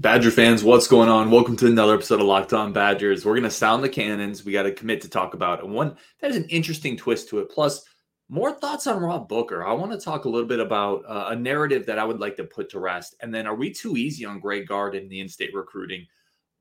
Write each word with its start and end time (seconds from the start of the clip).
Badger 0.00 0.30
fans, 0.30 0.64
what's 0.64 0.86
going 0.86 1.10
on? 1.10 1.30
Welcome 1.30 1.58
to 1.58 1.66
another 1.66 1.92
episode 1.92 2.20
of 2.20 2.26
Locked 2.26 2.54
On 2.54 2.72
Badgers. 2.72 3.22
We're 3.22 3.34
going 3.34 3.42
to 3.42 3.50
sound 3.50 3.84
the 3.84 3.88
cannons. 3.90 4.42
We 4.42 4.50
got 4.50 4.62
to 4.62 4.72
commit 4.72 5.02
to 5.02 5.10
talk 5.10 5.34
about 5.34 5.62
and 5.62 5.74
one 5.74 5.94
that 6.22 6.30
is 6.30 6.38
an 6.38 6.46
interesting 6.46 6.96
twist 6.96 7.28
to 7.28 7.40
it. 7.40 7.50
Plus, 7.50 7.84
more 8.30 8.50
thoughts 8.50 8.86
on 8.86 8.98
Rob 8.98 9.28
Booker. 9.28 9.62
I 9.62 9.74
want 9.74 9.92
to 9.92 10.00
talk 10.00 10.24
a 10.24 10.28
little 10.30 10.48
bit 10.48 10.58
about 10.58 11.04
uh, 11.06 11.26
a 11.32 11.36
narrative 11.36 11.84
that 11.84 11.98
I 11.98 12.04
would 12.04 12.18
like 12.18 12.34
to 12.36 12.44
put 12.44 12.70
to 12.70 12.80
rest. 12.80 13.14
And 13.20 13.34
then, 13.34 13.46
are 13.46 13.54
we 13.54 13.74
too 13.74 13.98
easy 13.98 14.24
on 14.24 14.40
Greg 14.40 14.66
Gard 14.66 14.94
and 14.94 15.10
the 15.10 15.20
in-state 15.20 15.52
recruiting? 15.52 16.06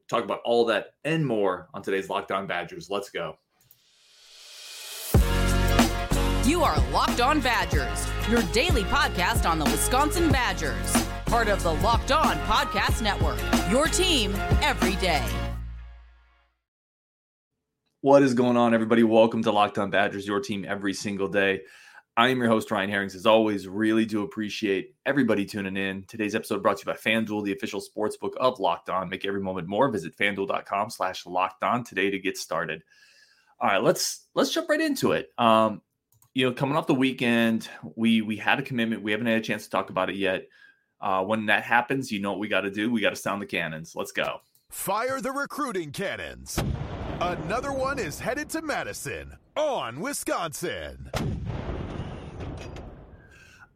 Talk 0.09 0.25
about 0.25 0.41
all 0.43 0.65
that 0.65 0.87
and 1.05 1.25
more 1.25 1.69
on 1.73 1.81
today's 1.81 2.09
Locked 2.09 2.33
On 2.33 2.45
Badgers. 2.45 2.89
Let's 2.89 3.09
go. 3.09 3.37
You 6.43 6.61
are 6.61 6.77
Locked 6.91 7.21
On 7.21 7.39
Badgers, 7.39 8.05
your 8.29 8.41
daily 8.51 8.83
podcast 8.83 9.49
on 9.49 9.59
the 9.59 9.65
Wisconsin 9.65 10.29
Badgers 10.29 11.08
part 11.29 11.47
of 11.47 11.61
the 11.61 11.73
Locked 11.75 12.11
On 12.11 12.35
Podcast 12.39 13.03
Network. 13.03 13.37
Your 13.69 13.85
team 13.85 14.33
every 14.63 14.95
day. 14.95 15.23
What 18.01 18.23
is 18.23 18.33
going 18.33 18.57
on, 18.57 18.73
everybody? 18.73 19.03
Welcome 19.03 19.43
to 19.43 19.51
Locked 19.51 19.77
On 19.77 19.91
Badgers, 19.91 20.25
your 20.25 20.39
team 20.39 20.65
every 20.67 20.93
single 20.93 21.27
day. 21.27 21.61
I 22.17 22.29
am 22.29 22.39
your 22.39 22.47
host, 22.47 22.71
Ryan 22.71 22.89
Herrings. 22.89 23.13
As 23.13 23.27
always, 23.27 23.67
really 23.67 24.05
do 24.05 24.23
appreciate 24.23 24.95
everybody 25.05 25.45
tuning 25.45 25.77
in. 25.77 26.03
Today's 26.07 26.33
episode 26.33 26.63
brought 26.63 26.77
to 26.77 26.85
you 26.87 26.93
by 26.93 26.99
FanDuel, 26.99 27.45
the 27.45 27.53
official 27.53 27.79
sports 27.79 28.17
book 28.17 28.35
of 28.39 28.59
Locked 28.59 28.89
On. 28.89 29.07
Make 29.07 29.23
every 29.23 29.41
moment 29.41 29.67
more. 29.67 29.91
Visit 29.91 30.17
fanduel.com 30.17 30.89
slash 30.89 31.27
locked 31.27 31.63
on 31.63 31.83
today 31.83 32.09
to 32.09 32.17
get 32.17 32.37
started. 32.37 32.81
All 33.59 33.69
right, 33.69 33.83
let's 33.83 34.25
let's 34.33 34.51
jump 34.51 34.67
right 34.67 34.81
into 34.81 35.11
it. 35.11 35.29
Um, 35.37 35.81
you 36.33 36.47
know, 36.47 36.53
coming 36.53 36.75
off 36.75 36.87
the 36.87 36.95
weekend, 36.95 37.69
we 37.95 38.21
we 38.21 38.35
had 38.35 38.59
a 38.59 38.63
commitment. 38.63 39.03
We 39.03 39.11
haven't 39.11 39.27
had 39.27 39.37
a 39.37 39.41
chance 39.41 39.65
to 39.65 39.69
talk 39.69 39.91
about 39.91 40.09
it 40.09 40.15
yet. 40.15 40.47
Uh, 41.01 41.23
when 41.23 41.45
that 41.45 41.63
happens, 41.63 42.11
you 42.11 42.19
know 42.19 42.31
what 42.31 42.39
we 42.39 42.47
got 42.47 42.61
to 42.61 42.71
do. 42.71 42.91
We 42.91 43.01
got 43.01 43.11
to 43.11 43.15
sound 43.15 43.41
the 43.41 43.45
cannons. 43.45 43.95
Let's 43.95 44.11
go. 44.11 44.41
Fire 44.69 45.21
the 45.21 45.31
recruiting 45.31 45.91
cannons. 45.91 46.61
Another 47.21 47.73
one 47.73 47.99
is 47.99 48.19
headed 48.19 48.49
to 48.49 48.61
Madison 48.61 49.35
on 49.55 49.99
Wisconsin. 49.99 51.11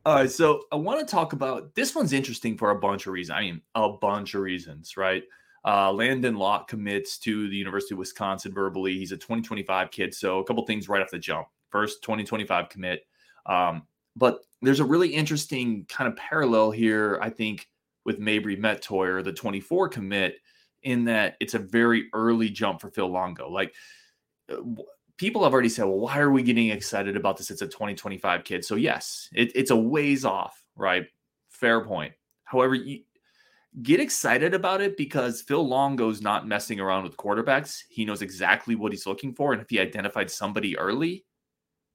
All 0.05 0.16
right, 0.16 0.29
so 0.29 0.63
I 0.71 0.75
want 0.75 0.99
to 0.99 1.05
talk 1.05 1.31
about 1.33 1.75
this 1.75 1.95
one's 1.95 2.11
interesting 2.11 2.57
for 2.57 2.71
a 2.71 2.79
bunch 2.79 3.07
of 3.07 3.13
reasons. 3.13 3.38
I 3.38 3.41
mean, 3.41 3.61
a 3.73 3.89
bunch 3.89 4.33
of 4.35 4.41
reasons, 4.41 4.97
right? 4.97 5.23
Uh, 5.66 5.91
Landyn 5.91 6.38
Locke 6.38 6.67
commits 6.67 7.17
to 7.19 7.49
the 7.49 7.55
University 7.55 7.95
of 7.95 7.99
Wisconsin 7.99 8.53
verbally. 8.53 8.97
He's 8.97 9.13
a 9.13 9.17
2025 9.17 9.91
kid, 9.91 10.13
so 10.13 10.39
a 10.39 10.44
couple 10.44 10.66
things 10.66 10.89
right 10.89 11.01
off 11.01 11.09
the 11.09 11.19
jump. 11.19 11.47
First, 11.69 12.01
2025 12.03 12.67
commit. 12.67 13.05
Um, 13.45 13.83
but 14.16 14.39
there's 14.61 14.80
a 14.80 14.86
really 14.86 15.09
interesting 15.09 15.86
kind 15.89 16.08
of 16.08 16.16
parallel 16.16 16.72
here, 16.72 17.19
I 17.22 17.30
think, 17.30 17.67
with 18.06 18.19
Mabrey 18.19 18.59
Mettauer, 18.59 19.23
the 19.23 19.33
24 19.33 19.89
commit, 19.89 20.38
in 20.83 21.06
that 21.06 21.36
it's 21.39 21.53
a 21.53 21.59
very 21.59 22.09
early 22.14 22.50
jump 22.50 22.81
for 22.81 22.89
Phil 22.89 23.08
Longo. 23.08 23.50
Like 23.50 23.73
uh, 24.52 24.58
people 25.17 25.44
have 25.44 25.53
already 25.53 25.69
said, 25.69 25.86
well, 25.86 26.00
why 26.00 26.19
are 26.19 26.31
we 26.31 26.44
getting 26.44 26.69
excited 26.69 27.16
about 27.16 27.38
this? 27.38 27.52
It's 27.52 27.61
a 27.61 27.67
2025 27.67 28.44
kid. 28.44 28.66
So, 28.66 28.75
yes, 28.75 29.30
it, 29.34 29.52
it's 29.56 29.72
a 29.72 29.75
ways 29.75 30.25
off, 30.25 30.64
right? 30.75 31.06
Fair 31.50 31.86
point. 31.86 32.14
However, 32.44 32.75
you 32.75 33.02
get 33.81 34.00
excited 34.00 34.53
about 34.53 34.81
it 34.81 34.97
because 34.97 35.41
Phil 35.41 35.67
Longo's 35.67 36.22
not 36.22 36.47
messing 36.47 36.80
around 36.80 37.03
with 37.03 37.17
quarterbacks. 37.17 37.84
He 37.89 38.06
knows 38.06 38.22
exactly 38.22 38.75
what 38.75 38.91
he's 38.91 39.08
looking 39.08 39.34
for. 39.34 39.53
And 39.53 39.61
if 39.61 39.69
he 39.69 39.80
identified 39.80 40.30
somebody 40.30 40.78
early, 40.78 41.25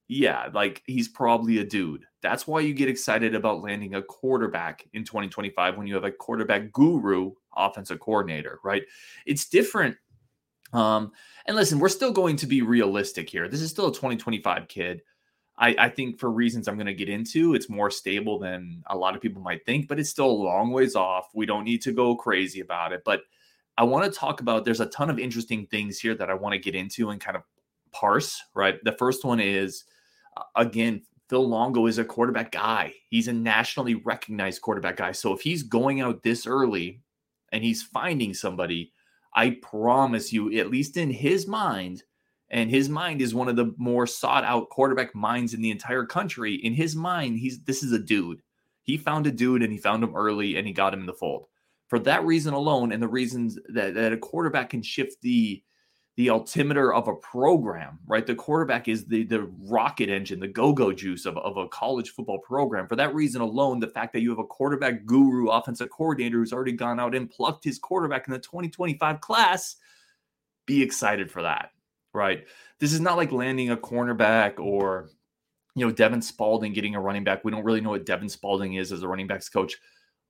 yeah, 0.08 0.48
like 0.52 0.82
he's 0.86 1.08
probably 1.08 1.58
a 1.58 1.64
dude. 1.64 2.04
That's 2.22 2.46
why 2.46 2.60
you 2.60 2.74
get 2.74 2.88
excited 2.88 3.34
about 3.34 3.62
landing 3.62 3.94
a 3.94 4.02
quarterback 4.02 4.86
in 4.92 5.04
2025 5.04 5.76
when 5.76 5.86
you 5.86 5.94
have 5.94 6.04
a 6.04 6.10
quarterback 6.10 6.72
guru 6.72 7.32
offensive 7.56 8.00
coordinator, 8.00 8.58
right? 8.64 8.82
It's 9.26 9.48
different. 9.48 9.96
Um, 10.72 11.12
and 11.46 11.56
listen, 11.56 11.78
we're 11.78 11.88
still 11.88 12.12
going 12.12 12.36
to 12.36 12.46
be 12.46 12.62
realistic 12.62 13.30
here. 13.30 13.48
This 13.48 13.62
is 13.62 13.70
still 13.70 13.86
a 13.86 13.92
2025 13.92 14.68
kid. 14.68 15.02
I, 15.56 15.74
I 15.78 15.88
think 15.88 16.18
for 16.18 16.30
reasons 16.30 16.68
I'm 16.68 16.76
going 16.76 16.86
to 16.86 16.94
get 16.94 17.08
into, 17.08 17.54
it's 17.54 17.68
more 17.68 17.90
stable 17.90 18.38
than 18.38 18.82
a 18.86 18.96
lot 18.96 19.16
of 19.16 19.20
people 19.20 19.42
might 19.42 19.64
think, 19.64 19.88
but 19.88 19.98
it's 19.98 20.10
still 20.10 20.30
a 20.30 20.30
long 20.30 20.70
ways 20.70 20.94
off. 20.94 21.28
We 21.34 21.46
don't 21.46 21.64
need 21.64 21.82
to 21.82 21.92
go 21.92 22.14
crazy 22.14 22.60
about 22.60 22.92
it. 22.92 23.02
But 23.04 23.22
I 23.76 23.84
want 23.84 24.04
to 24.04 24.18
talk 24.18 24.40
about 24.40 24.64
there's 24.64 24.80
a 24.80 24.86
ton 24.86 25.10
of 25.10 25.18
interesting 25.18 25.66
things 25.66 25.98
here 25.98 26.14
that 26.14 26.30
I 26.30 26.34
want 26.34 26.52
to 26.52 26.58
get 26.58 26.74
into 26.74 27.10
and 27.10 27.20
kind 27.20 27.36
of 27.36 27.42
parse, 27.92 28.40
right? 28.54 28.82
The 28.84 28.92
first 28.92 29.24
one 29.24 29.40
is 29.40 29.84
again, 30.54 31.02
Phil 31.28 31.46
Longo 31.46 31.86
is 31.86 31.98
a 31.98 32.04
quarterback 32.04 32.52
guy. 32.52 32.94
He's 33.10 33.28
a 33.28 33.32
nationally 33.32 33.96
recognized 33.96 34.62
quarterback 34.62 34.96
guy. 34.96 35.12
So 35.12 35.32
if 35.32 35.40
he's 35.40 35.62
going 35.62 36.00
out 36.00 36.22
this 36.22 36.46
early 36.46 37.02
and 37.52 37.62
he's 37.62 37.82
finding 37.82 38.32
somebody, 38.32 38.92
I 39.34 39.58
promise 39.62 40.32
you, 40.32 40.56
at 40.58 40.70
least 40.70 40.96
in 40.96 41.10
his 41.10 41.46
mind, 41.46 42.02
and 42.50 42.70
his 42.70 42.88
mind 42.88 43.20
is 43.20 43.34
one 43.34 43.48
of 43.48 43.56
the 43.56 43.74
more 43.76 44.06
sought 44.06 44.44
out 44.44 44.70
quarterback 44.70 45.14
minds 45.14 45.52
in 45.52 45.60
the 45.60 45.70
entire 45.70 46.06
country. 46.06 46.54
In 46.54 46.72
his 46.72 46.96
mind, 46.96 47.38
he's 47.38 47.62
this 47.64 47.82
is 47.82 47.92
a 47.92 47.98
dude. 47.98 48.40
He 48.82 48.96
found 48.96 49.26
a 49.26 49.30
dude 49.30 49.62
and 49.62 49.70
he 49.70 49.78
found 49.78 50.02
him 50.02 50.16
early 50.16 50.56
and 50.56 50.66
he 50.66 50.72
got 50.72 50.94
him 50.94 51.00
in 51.00 51.06
the 51.06 51.12
fold. 51.12 51.46
For 51.88 51.98
that 52.00 52.24
reason 52.24 52.54
alone, 52.54 52.92
and 52.92 53.02
the 53.02 53.08
reasons 53.08 53.58
that, 53.68 53.94
that 53.94 54.12
a 54.12 54.16
quarterback 54.16 54.70
can 54.70 54.82
shift 54.82 55.20
the 55.20 55.62
the 56.18 56.30
altimeter 56.30 56.92
of 56.92 57.06
a 57.06 57.14
program, 57.14 57.96
right? 58.08 58.26
The 58.26 58.34
quarterback 58.34 58.88
is 58.88 59.04
the 59.04 59.22
the 59.22 59.48
rocket 59.62 60.08
engine, 60.08 60.40
the 60.40 60.48
go-go 60.48 60.92
juice 60.92 61.26
of, 61.26 61.38
of 61.38 61.56
a 61.56 61.68
college 61.68 62.10
football 62.10 62.40
program. 62.40 62.88
For 62.88 62.96
that 62.96 63.14
reason 63.14 63.40
alone, 63.40 63.78
the 63.78 63.86
fact 63.86 64.12
that 64.14 64.20
you 64.20 64.30
have 64.30 64.40
a 64.40 64.44
quarterback 64.44 65.06
guru, 65.06 65.46
offensive 65.46 65.90
coordinator 65.90 66.38
who's 66.38 66.52
already 66.52 66.72
gone 66.72 66.98
out 66.98 67.14
and 67.14 67.30
plucked 67.30 67.62
his 67.62 67.78
quarterback 67.78 68.26
in 68.26 68.32
the 68.32 68.40
2025 68.40 69.20
class, 69.20 69.76
be 70.66 70.82
excited 70.82 71.30
for 71.30 71.42
that, 71.42 71.70
right? 72.12 72.46
This 72.80 72.92
is 72.92 73.00
not 73.00 73.16
like 73.16 73.30
landing 73.30 73.70
a 73.70 73.76
cornerback 73.76 74.58
or 74.58 75.10
you 75.76 75.86
know 75.86 75.92
Devon 75.92 76.20
Spalding 76.20 76.72
getting 76.72 76.96
a 76.96 77.00
running 77.00 77.22
back. 77.22 77.44
We 77.44 77.52
don't 77.52 77.64
really 77.64 77.80
know 77.80 77.90
what 77.90 78.06
Devon 78.06 78.28
Spalding 78.28 78.74
is 78.74 78.90
as 78.90 79.04
a 79.04 79.08
running 79.08 79.28
backs 79.28 79.48
coach. 79.48 79.76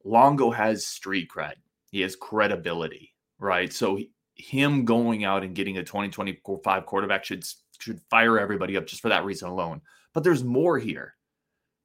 Longo 0.04 0.50
has 0.50 0.86
street 0.86 1.30
cred. 1.34 1.54
He 1.90 2.02
has 2.02 2.14
credibility, 2.14 3.14
right? 3.38 3.72
So 3.72 3.96
he, 3.96 4.10
him 4.38 4.84
going 4.84 5.24
out 5.24 5.42
and 5.42 5.54
getting 5.54 5.78
a 5.78 5.84
2025 5.84 6.86
quarterback 6.86 7.24
should 7.24 7.44
should 7.78 8.00
fire 8.08 8.38
everybody 8.38 8.76
up 8.76 8.86
just 8.86 9.02
for 9.02 9.08
that 9.08 9.24
reason 9.24 9.48
alone. 9.48 9.80
But 10.14 10.24
there's 10.24 10.42
more 10.42 10.78
here, 10.78 11.14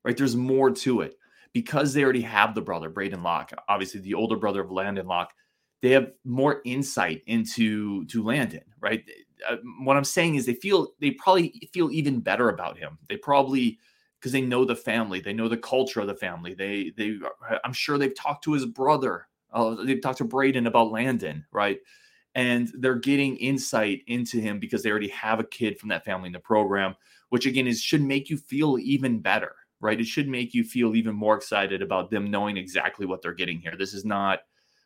right? 0.03 0.15
There's 0.15 0.35
more 0.35 0.71
to 0.71 1.01
it 1.01 1.17
because 1.51 1.93
they 1.93 2.03
already 2.03 2.21
have 2.21 2.55
the 2.55 2.61
brother 2.61 2.89
Braden 2.89 3.21
Locke, 3.23 3.51
obviously 3.67 3.99
the 4.01 4.13
older 4.13 4.35
brother 4.35 4.61
of 4.61 4.69
Landyn 4.69 5.07
Locke. 5.07 5.33
They 5.81 5.89
have 5.91 6.11
more 6.23 6.61
insight 6.63 7.23
into 7.27 8.05
to 8.05 8.23
Landyn, 8.23 8.63
right? 8.79 9.03
Uh, 9.47 9.57
what 9.83 9.97
I'm 9.97 10.05
saying 10.05 10.35
is 10.35 10.45
they 10.45 10.53
feel 10.53 10.93
they 10.99 11.11
probably 11.11 11.69
feel 11.73 11.91
even 11.91 12.21
better 12.21 12.49
about 12.49 12.77
him. 12.77 12.97
They 13.09 13.17
probably 13.17 13.79
because 14.19 14.31
they 14.31 14.41
know 14.41 14.63
the 14.63 14.75
family, 14.75 15.19
they 15.19 15.33
know 15.33 15.49
the 15.49 15.57
culture 15.57 15.99
of 15.99 16.07
the 16.07 16.15
family. 16.15 16.53
They 16.53 16.93
they 16.95 17.17
I'm 17.63 17.73
sure 17.73 17.97
they've 17.97 18.15
talked 18.15 18.45
to 18.45 18.53
his 18.53 18.65
brother. 18.65 19.27
Uh, 19.51 19.75
they've 19.83 20.01
talked 20.01 20.19
to 20.19 20.23
Braden 20.23 20.65
about 20.65 20.91
Landyn, 20.91 21.43
right? 21.51 21.79
And 22.35 22.71
they're 22.79 22.95
getting 22.95 23.35
insight 23.37 24.01
into 24.07 24.39
him 24.39 24.59
because 24.59 24.83
they 24.83 24.89
already 24.89 25.09
have 25.09 25.39
a 25.39 25.45
kid 25.45 25.79
from 25.79 25.89
that 25.89 26.05
family 26.05 26.27
in 26.27 26.33
the 26.33 26.39
program 26.39 26.95
which 27.29 27.45
again 27.45 27.67
is 27.67 27.81
should 27.81 28.01
make 28.01 28.29
you 28.29 28.37
feel 28.37 28.77
even 28.79 29.19
better 29.19 29.55
right? 29.83 29.99
It 29.99 30.07
should 30.07 30.29
make 30.29 30.53
you 30.53 30.63
feel 30.63 30.95
even 30.95 31.13
more 31.13 31.35
excited 31.35 31.81
about 31.81 32.09
them 32.09 32.31
knowing 32.31 32.55
exactly 32.55 33.05
what 33.05 33.21
they're 33.21 33.33
getting 33.33 33.59
here. 33.59 33.75
This 33.77 33.93
is 33.93 34.05
not 34.05 34.39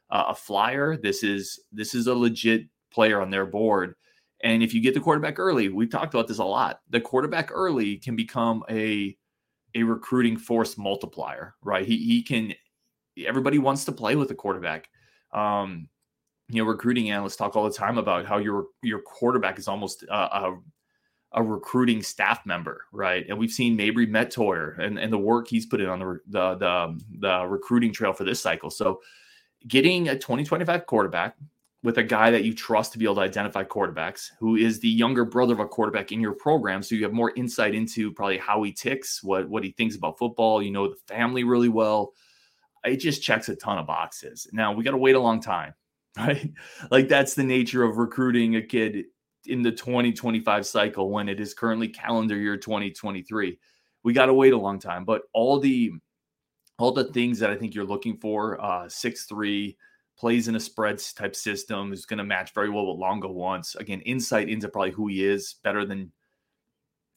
uh, 0.09 0.25
a 0.29 0.35
flyer. 0.35 0.97
This 0.97 1.23
is 1.23 1.59
this 1.71 1.93
is 1.93 2.07
a 2.07 2.15
legit 2.15 2.65
player 2.91 3.21
on 3.21 3.29
their 3.29 3.45
board. 3.45 3.93
And 4.43 4.63
if 4.63 4.73
you 4.73 4.81
get 4.81 4.95
the 4.95 4.99
quarterback 4.99 5.39
early 5.39 5.69
we've 5.69 5.89
talked 5.89 6.13
about 6.13 6.27
this 6.27 6.39
a 6.39 6.43
lot. 6.43 6.79
The 6.89 6.99
quarterback 6.99 7.51
early 7.53 7.97
can 7.97 8.15
become 8.15 8.63
a 8.69 9.15
a 9.75 9.83
recruiting 9.83 10.35
force 10.35 10.77
multiplier 10.77 11.53
right? 11.63 11.85
He, 11.85 11.97
he 11.97 12.23
can 12.23 12.53
everybody 13.23 13.59
wants 13.59 13.85
to 13.85 13.91
play 13.91 14.15
with 14.15 14.31
a 14.31 14.35
quarterback. 14.35 14.89
Um 15.31 15.89
you 16.49 16.63
know 16.63 16.69
recruiting 16.69 17.11
analysts 17.11 17.35
talk 17.35 17.55
all 17.55 17.65
the 17.65 17.75
time 17.75 17.97
about 17.97 18.25
how 18.25 18.37
your 18.37 18.67
your 18.81 18.99
quarterback 18.99 19.59
is 19.59 19.67
almost 19.67 20.03
a, 20.03 20.13
a, 20.13 20.59
a 21.33 21.43
recruiting 21.43 22.01
staff 22.01 22.45
member, 22.45 22.85
right? 22.91 23.25
And 23.27 23.37
we've 23.37 23.51
seen 23.51 23.77
Mabrey 23.77 24.07
Mettauer 24.07 24.79
and, 24.79 24.97
and 24.97 25.11
the 25.11 25.17
work 25.17 25.47
he's 25.47 25.65
put 25.65 25.81
in 25.81 25.89
on 25.89 25.99
the, 25.99 26.19
the 26.27 26.55
the 26.55 26.69
um, 26.69 26.99
the 27.19 27.45
recruiting 27.45 27.91
trail 27.91 28.13
for 28.13 28.23
this 28.23 28.41
cycle. 28.41 28.69
So 28.69 29.01
getting 29.67 30.09
a 30.09 30.15
2025 30.15 30.85
quarterback 30.85 31.35
with 31.83 31.97
a 31.97 32.03
guy 32.03 32.31
that 32.31 32.43
you 32.43 32.53
trust 32.53 32.91
to 32.93 32.97
be 32.97 33.05
able 33.05 33.15
to 33.15 33.21
identify 33.21 33.63
quarterbacks, 33.63 34.31
who 34.39 34.55
is 34.55 34.79
the 34.79 34.89
younger 34.89 35.25
brother 35.25 35.53
of 35.53 35.59
a 35.59 35.67
quarterback 35.67 36.11
in 36.11 36.19
your 36.19 36.33
program, 36.33 36.81
so 36.81 36.95
you 36.95 37.03
have 37.03 37.13
more 37.13 37.33
insight 37.35 37.75
into 37.75 38.11
probably 38.11 38.37
how 38.37 38.63
he 38.63 38.71
ticks, 38.71 39.21
what 39.21 39.49
what 39.49 39.65
he 39.65 39.71
thinks 39.71 39.97
about 39.97 40.17
football. 40.17 40.63
You 40.63 40.71
know 40.71 40.87
the 40.87 40.95
family 41.07 41.43
really 41.43 41.69
well. 41.69 42.13
It 42.85 42.97
just 42.97 43.21
checks 43.21 43.49
a 43.49 43.55
ton 43.57 43.79
of 43.79 43.85
boxes. 43.85 44.47
Now 44.53 44.71
we 44.71 44.85
got 44.85 44.91
to 44.91 44.97
wait 44.97 45.15
a 45.15 45.19
long 45.19 45.41
time 45.41 45.73
right? 46.27 46.51
Like 46.91 47.07
that's 47.07 47.33
the 47.33 47.43
nature 47.43 47.83
of 47.83 47.97
recruiting 47.97 48.55
a 48.55 48.61
kid 48.61 49.05
in 49.45 49.61
the 49.61 49.71
2025 49.71 50.65
cycle 50.65 51.09
when 51.09 51.29
it 51.29 51.39
is 51.39 51.53
currently 51.53 51.87
calendar 51.87 52.37
year 52.37 52.57
2023. 52.57 53.59
We 54.03 54.13
got 54.13 54.27
to 54.27 54.33
wait 54.33 54.53
a 54.53 54.57
long 54.57 54.79
time, 54.79 55.05
but 55.05 55.23
all 55.33 55.59
the 55.59 55.93
all 56.79 56.91
the 56.91 57.05
things 57.05 57.39
that 57.39 57.49
I 57.49 57.55
think 57.55 57.73
you're 57.73 57.85
looking 57.85 58.17
for, 58.17 58.61
uh 58.63 58.85
6'3, 58.85 59.75
plays 60.17 60.47
in 60.47 60.55
a 60.55 60.59
spreads 60.59 61.13
type 61.13 61.35
system, 61.35 61.91
is 61.91 62.05
going 62.05 62.19
to 62.19 62.23
match 62.23 62.53
very 62.53 62.69
well 62.69 62.85
what 62.85 62.97
Longo 62.97 63.29
wants. 63.29 63.75
Again, 63.75 64.01
insight 64.01 64.49
into 64.49 64.69
probably 64.69 64.91
who 64.91 65.07
he 65.07 65.25
is 65.25 65.55
better 65.63 65.85
than 65.85 66.11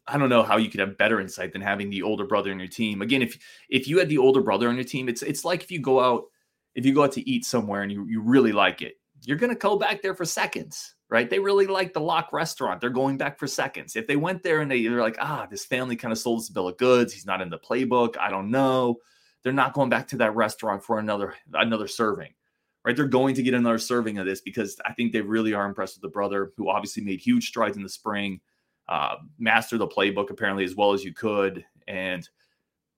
I 0.06 0.19
don't 0.19 0.29
know 0.29 0.43
how 0.43 0.56
you 0.56 0.69
could 0.69 0.81
have 0.81 0.99
better 0.99 1.20
insight 1.20 1.52
than 1.52 1.62
having 1.62 1.88
the 1.88 2.02
older 2.02 2.26
brother 2.26 2.50
on 2.50 2.58
your 2.58 2.69
team. 2.69 3.00
Again, 3.02 3.23
if 3.23 3.38
if 3.69 3.87
you 3.87 3.99
had 3.99 4.08
the 4.08 4.19
older 4.19 4.43
brother 4.43 4.69
on 4.69 4.75
your 4.75 4.85
team, 4.85 5.08
it's 5.08 5.23
it's 5.23 5.44
like 5.44 5.62
if 5.62 5.70
you 5.70 5.81
go 5.81 6.00
out 6.00 6.25
if 6.75 6.85
you 6.87 6.95
go 6.95 7.05
out 7.05 7.13
to 7.13 7.29
eat 7.29 7.45
somewhere 7.45 7.83
and 7.83 7.93
you 7.93 8.07
you 8.07 8.21
really 8.21 8.53
like 8.53 8.83
it, 8.83 8.95
you're 9.23 9.37
going 9.37 9.53
to 9.53 9.59
go 9.59 9.77
back 9.77 10.03
there 10.03 10.15
for 10.15 10.25
seconds, 10.25 10.95
right? 11.09 11.29
They 11.29 11.39
really 11.39 11.67
like 11.67 11.93
the 11.93 12.01
Locke 12.01 12.33
restaurant. 12.33 12.81
They're 12.81 12.91
going 12.91 13.17
back 13.17 13.39
for 13.39 13.47
seconds. 13.47 13.97
If 13.97 14.07
they 14.07 14.17
went 14.17 14.43
there 14.43 14.61
and 14.61 14.71
they, 14.71 14.83
they're 14.83 15.01
like, 15.01 15.19
ah, 15.21 15.47
this 15.51 15.65
family 15.65 15.97
kind 15.97 16.13
of 16.13 16.19
sold 16.19 16.41
us 16.41 16.49
a 16.49 16.53
bill 16.53 16.69
of 16.69 16.79
goods. 16.79 17.13
He's 17.13 17.27
not 17.27 17.41
in 17.41 17.51
the 17.51 17.59
playbook. 17.59 18.17
I 18.19 18.31
don't 18.31 18.51
know. 18.51 18.97
They're 19.43 19.53
not 19.53 19.73
going 19.73 19.89
back 19.91 20.09
to 20.09 20.19
that 20.19 20.37
restaurant 20.37 20.85
for 20.85 20.99
another 20.99 21.35
another 21.53 21.89
serving 21.89 22.35
right? 22.85 22.97
They're 22.97 23.07
going 23.07 23.35
to 23.35 23.43
get 23.43 23.55
another 23.55 23.79
serving 23.79 24.19
of 24.19 24.27
this 24.27 24.41
because 24.41 24.77
I 24.85 24.93
think 24.93 25.13
they 25.13 25.21
really 25.21 25.55
are 25.55 25.67
impressed 25.67 25.97
with 25.97 26.03
the 26.03 26.09
brother, 26.09 26.53
who 26.57 26.71
obviously 26.71 27.03
made 27.03 27.21
huge 27.21 27.49
strides 27.49 27.77
in 27.77 27.83
the 27.83 27.89
spring, 27.89 28.41
uh, 28.89 29.17
master 29.39 29.79
the 29.79 29.87
playbook 29.87 30.31
apparently 30.31 30.65
as 30.65 30.75
well 30.75 30.93
as 30.93 31.05
you 31.05 31.13
could, 31.13 31.65
and 31.87 32.29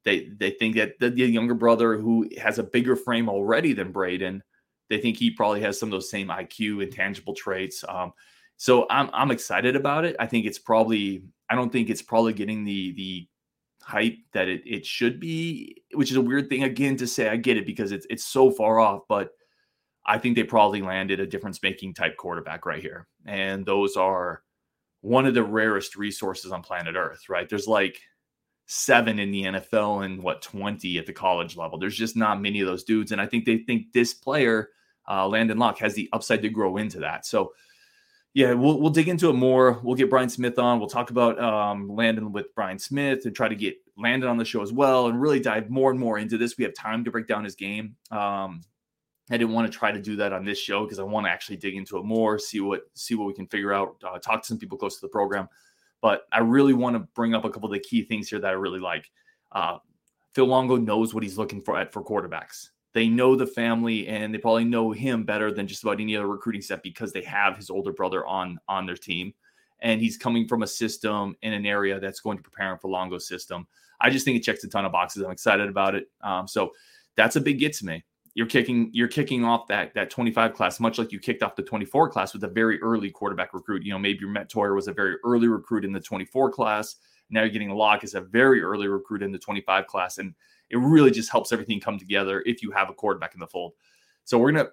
they 0.04 0.31
they 0.37 0.50
think 0.50 0.76
that 0.76 0.99
the, 0.99 1.10
the, 1.10 1.25
younger 1.25 1.54
brother 1.54 1.96
who 1.96 2.28
has 2.40 2.58
a 2.58 2.64
bigger 2.64 2.96
frame 2.96 3.28
already 3.28 3.72
than 3.72 3.93
Braden, 3.93 4.43
they 4.88 5.00
think 5.00 5.16
he 5.16 5.31
probably 5.31 5.60
has 5.60 5.78
some 5.78 5.88
of 5.88 5.93
those 5.93 6.10
same 6.10 6.28
IQ 6.28 6.82
and 6.82 6.93
tangible 6.93 7.34
traits. 7.34 7.84
Um, 7.88 8.12
so 8.56 8.87
I'm 8.90 9.10
I'm 9.12 9.31
excited 9.31 9.76
about 9.76 10.04
it. 10.04 10.16
I 10.19 10.26
think 10.26 10.46
it's 10.46 10.58
probably 10.58 11.22
I 11.49 11.54
don't 11.54 11.70
think 11.70 11.90
it's 11.90 12.02
probably 12.02 12.32
getting 12.32 12.64
the 12.64 12.93
the 12.93 13.28
hype 13.82 14.19
that 14.32 14.49
it, 14.49 14.62
it 14.64 14.87
should 14.87 15.20
be, 15.20 15.82
which 15.94 16.10
is 16.10 16.16
a 16.16 16.20
weird 16.20 16.49
thing 16.49 16.64
again 16.64 16.96
to 16.96 17.06
say. 17.06 17.28
I 17.28 17.37
get 17.37 17.56
it 17.56 17.66
because 17.66 17.93
it's 17.93 18.06
it's 18.10 18.25
so 18.25 18.50
far 18.50 18.81
off, 18.81 19.02
but 19.08 19.31
I 20.04 20.19
think 20.19 20.37
they 20.37 20.44
probably 20.44 20.82
landed 20.82 21.20
a 21.20 21.26
difference 21.26 21.62
making 21.62 21.94
type 21.94 22.16
quarterback 22.16 22.66
right 22.66 22.82
here. 22.82 23.06
And 23.25 23.64
those 23.64 23.96
are 23.96 24.43
one 25.00 25.26
of 25.26 25.34
the 25.34 25.44
rarest 25.44 25.96
resources 25.96 26.52
on 26.52 26.62
planet 26.62 26.96
Earth, 26.96 27.28
right? 27.28 27.49
There's 27.49 27.69
like 27.69 28.00
seven 28.67 29.19
in 29.19 29.31
the 29.31 29.44
NFL 29.44 30.05
and 30.05 30.23
what 30.23 30.43
20 30.43 30.99
at 30.99 31.06
the 31.06 31.12
college 31.12 31.56
level. 31.56 31.79
There's 31.79 31.97
just 31.97 32.17
not 32.17 32.41
many 32.41 32.61
of 32.61 32.67
those 32.67 32.85
dudes. 32.85 33.12
And 33.12 33.20
I 33.20 33.26
think 33.26 33.44
they 33.44 33.59
think 33.59 33.93
this 33.93 34.14
player, 34.14 34.70
uh, 35.06 35.26
Landyn 35.26 35.59
Locke, 35.59 35.79
has 35.79 35.94
the 35.94 36.09
upside 36.12 36.43
to 36.43 36.49
grow 36.49 36.76
into 36.76 37.00
that. 37.00 37.26
So, 37.26 37.53
yeah, 38.35 38.55
we'll, 38.55 38.81
we'll 38.81 38.91
dig 38.91 39.09
into 39.09 39.29
it 39.29 39.35
more. 39.35 39.79
We'll 39.82 39.94
get 39.94 40.09
Brian 40.09 40.31
Smith 40.31 40.59
on. 40.59 40.79
We'll 40.79 40.88
talk 40.88 41.11
about 41.11 41.38
um, 41.38 41.88
Landyn 41.88 42.31
with 42.31 42.55
Brian 42.55 42.79
Smith 42.79 43.26
and 43.26 43.37
try 43.37 43.49
to 43.49 43.55
get 43.55 43.76
Landyn 43.99 44.31
on 44.31 44.38
the 44.38 44.44
show 44.44 44.62
as 44.62 44.73
well 44.73 45.09
and 45.09 45.20
really 45.20 45.41
dive 45.41 45.69
more 45.69 45.91
and 45.91 46.00
more 46.00 46.19
into 46.19 46.38
this. 46.38 46.56
We 46.56 46.64
have 46.64 46.75
time 46.75 47.05
to 47.05 47.11
break 47.11 47.26
down 47.26 47.44
his 47.44 47.55
game. 47.55 47.97
Um, 48.11 48.62
I 49.31 49.37
didn't 49.37 49.53
want 49.53 49.70
to 49.70 49.79
try 49.79 49.93
to 49.93 50.00
do 50.00 50.17
that 50.17 50.32
on 50.32 50.44
this 50.44 50.59
show 50.59 50.85
because 50.85 50.99
I 50.99 51.05
want 51.05 51.26
to 51.26 51.31
actually 51.31 51.56
dig 51.56 51.76
into 51.76 51.97
it 51.99 52.05
more, 52.05 52.38
see 52.38 52.61
what 52.61 52.82
see 52.94 53.14
what 53.14 53.26
we 53.26 53.35
can 53.35 53.47
figure 53.47 53.73
out, 53.73 53.97
uh, 54.05 54.19
talk 54.19 54.43
to 54.43 54.47
some 54.47 54.59
people 54.59 54.76
close 54.76 54.97
to 54.97 55.00
the 55.00 55.09
program. 55.09 55.49
But 56.02 56.25
I 56.31 56.40
really 56.40 56.75
want 56.75 56.96
to 56.96 57.08
bring 57.14 57.34
up 57.34 57.46
a 57.46 57.50
couple 57.50 57.69
of 57.69 57.72
the 57.72 57.81
key 57.81 58.04
things 58.04 58.28
here 58.28 58.40
that 58.40 58.49
I 58.49 58.52
really 58.52 58.81
like. 58.81 59.10
Uh, 59.52 59.78
Phil 60.34 60.46
Longo 60.46 60.76
knows 60.76 61.14
what 61.14 61.22
he's 61.22 61.38
looking 61.38 61.62
for 61.62 61.78
at 61.78 61.93
for 61.93 62.04
quarterbacks. 62.04 62.69
They 62.93 63.08
know 63.08 63.34
the 63.37 63.46
family 63.46 64.08
and 64.08 64.34
they 64.34 64.38
probably 64.38 64.64
know 64.64 64.90
him 64.90 65.25
better 65.25 65.50
than 65.50 65.66
just 65.66 65.82
about 65.82 66.00
any 66.00 66.14
other 66.16 66.26
recruiting 66.26 66.60
set 66.60 66.82
because 66.82 67.12
they 67.12 67.22
have 67.22 67.56
his 67.56 67.70
older 67.70 67.93
brother 67.93 68.26
on 68.26 68.58
on 68.69 68.84
their 68.84 68.96
team, 68.96 69.32
and 69.81 70.00
he's 70.00 70.19
coming 70.19 70.46
from 70.46 70.62
a 70.62 70.66
system 70.66 71.34
in 71.40 71.54
an 71.54 71.64
area 71.64 71.99
that's 71.99 72.20
going 72.20 72.37
to 72.37 72.43
prepare 72.43 72.72
him 72.72 72.78
for 72.78 72.90
Longo's 72.90 73.26
system. 73.26 73.66
I 74.00 74.10
just 74.10 74.25
think 74.25 74.37
it 74.37 74.43
checks 74.43 74.64
a 74.64 74.69
ton 74.69 74.84
of 74.84 74.93
boxes. 74.93 75.22
I'm 75.22 75.31
excited 75.31 75.69
about 75.69 75.94
it. 75.94 76.08
Um, 76.22 76.49
so 76.49 76.72
that's 77.16 77.37
a 77.37 77.40
big 77.40 77.58
get 77.60 77.72
to 77.75 77.87
me 77.87 78.04
you're 78.34 78.46
kicking 78.46 78.90
you're 78.93 79.08
kicking 79.08 79.44
off 79.44 79.69
that 79.69 79.93
that 79.94 80.11
25 80.11 80.55
class 80.55 80.81
much 80.81 80.99
like 80.99 81.12
you 81.12 81.19
kicked 81.19 81.43
off 81.43 81.56
the 81.56 81.62
24 81.62 82.08
class 82.11 82.32
with 82.32 82.44
a 82.44 82.49
very 82.49 82.81
early 82.81 83.11
quarterback 83.11 83.52
recruit. 83.52 83.84
You 83.84 83.93
know 83.93 83.99
Mabrey 83.99 84.23
Mettauer 84.23 84.75
was 84.75 84.88
a 84.88 84.93
very 84.93 85.17
early 85.25 85.49
recruit 85.49 85.84
in 85.84 85.93
the 85.93 86.00
24 86.00 86.50
class. 86.50 86.96
Now 87.31 87.40
you're 87.40 87.50
getting 87.50 87.70
a 87.70 87.75
Locke 87.75 88.05
as 88.05 88.14
a 88.14 88.20
very 88.20 88.62
early 88.62 88.88
recruit 88.88 89.23
in 89.23 89.32
the 89.32 89.38
25 89.38 89.87
class 89.87 90.19
and 90.19 90.34
it 90.70 90.79
really 90.79 91.11
just 91.11 91.31
helps 91.31 91.52
everything 91.52 91.81
come 91.81 91.99
together 91.99 92.43
if 92.46 92.62
you 92.62 92.70
have 92.70 92.88
a 92.88 92.94
quarterback 92.94 93.34
in 93.34 93.40
the 93.40 93.46
fold. 93.46 93.73
So 94.25 94.38
we're 94.38 94.52
gonna 94.52 94.70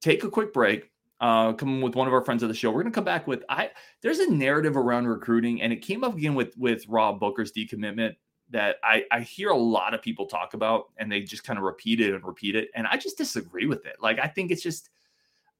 take 0.00 0.24
a 0.24 0.30
quick 0.30 0.52
break 0.52 0.90
uh 1.20 1.52
come 1.54 1.80
with 1.80 1.94
one 1.94 2.06
of 2.08 2.12
our 2.12 2.24
friends 2.24 2.42
of 2.42 2.48
the 2.48 2.54
show. 2.54 2.70
We're 2.70 2.82
gonna 2.82 2.92
come 2.92 3.04
back 3.04 3.26
with 3.28 3.44
i 3.48 3.70
there's 4.02 4.18
a 4.18 4.30
narrative 4.30 4.76
around 4.76 5.06
recruiting 5.06 5.62
and 5.62 5.72
it 5.72 5.76
came 5.76 6.02
up 6.02 6.16
again 6.16 6.34
with 6.34 6.56
with 6.58 6.88
rob 6.88 7.20
booker's 7.20 7.52
decommitment 7.52 8.16
that 8.50 8.76
I, 8.82 9.04
I 9.10 9.20
hear 9.20 9.50
a 9.50 9.56
lot 9.56 9.94
of 9.94 10.02
people 10.02 10.26
talk 10.26 10.54
about 10.54 10.86
and 10.98 11.10
they 11.10 11.20
just 11.20 11.44
kind 11.44 11.58
of 11.58 11.64
repeat 11.64 12.00
it 12.00 12.14
and 12.14 12.24
repeat 12.24 12.54
it. 12.54 12.68
And 12.74 12.86
I 12.86 12.96
just 12.96 13.18
disagree 13.18 13.66
with 13.66 13.86
it. 13.86 13.96
Like, 14.00 14.18
I 14.18 14.28
think 14.28 14.50
it's 14.50 14.62
just, 14.62 14.90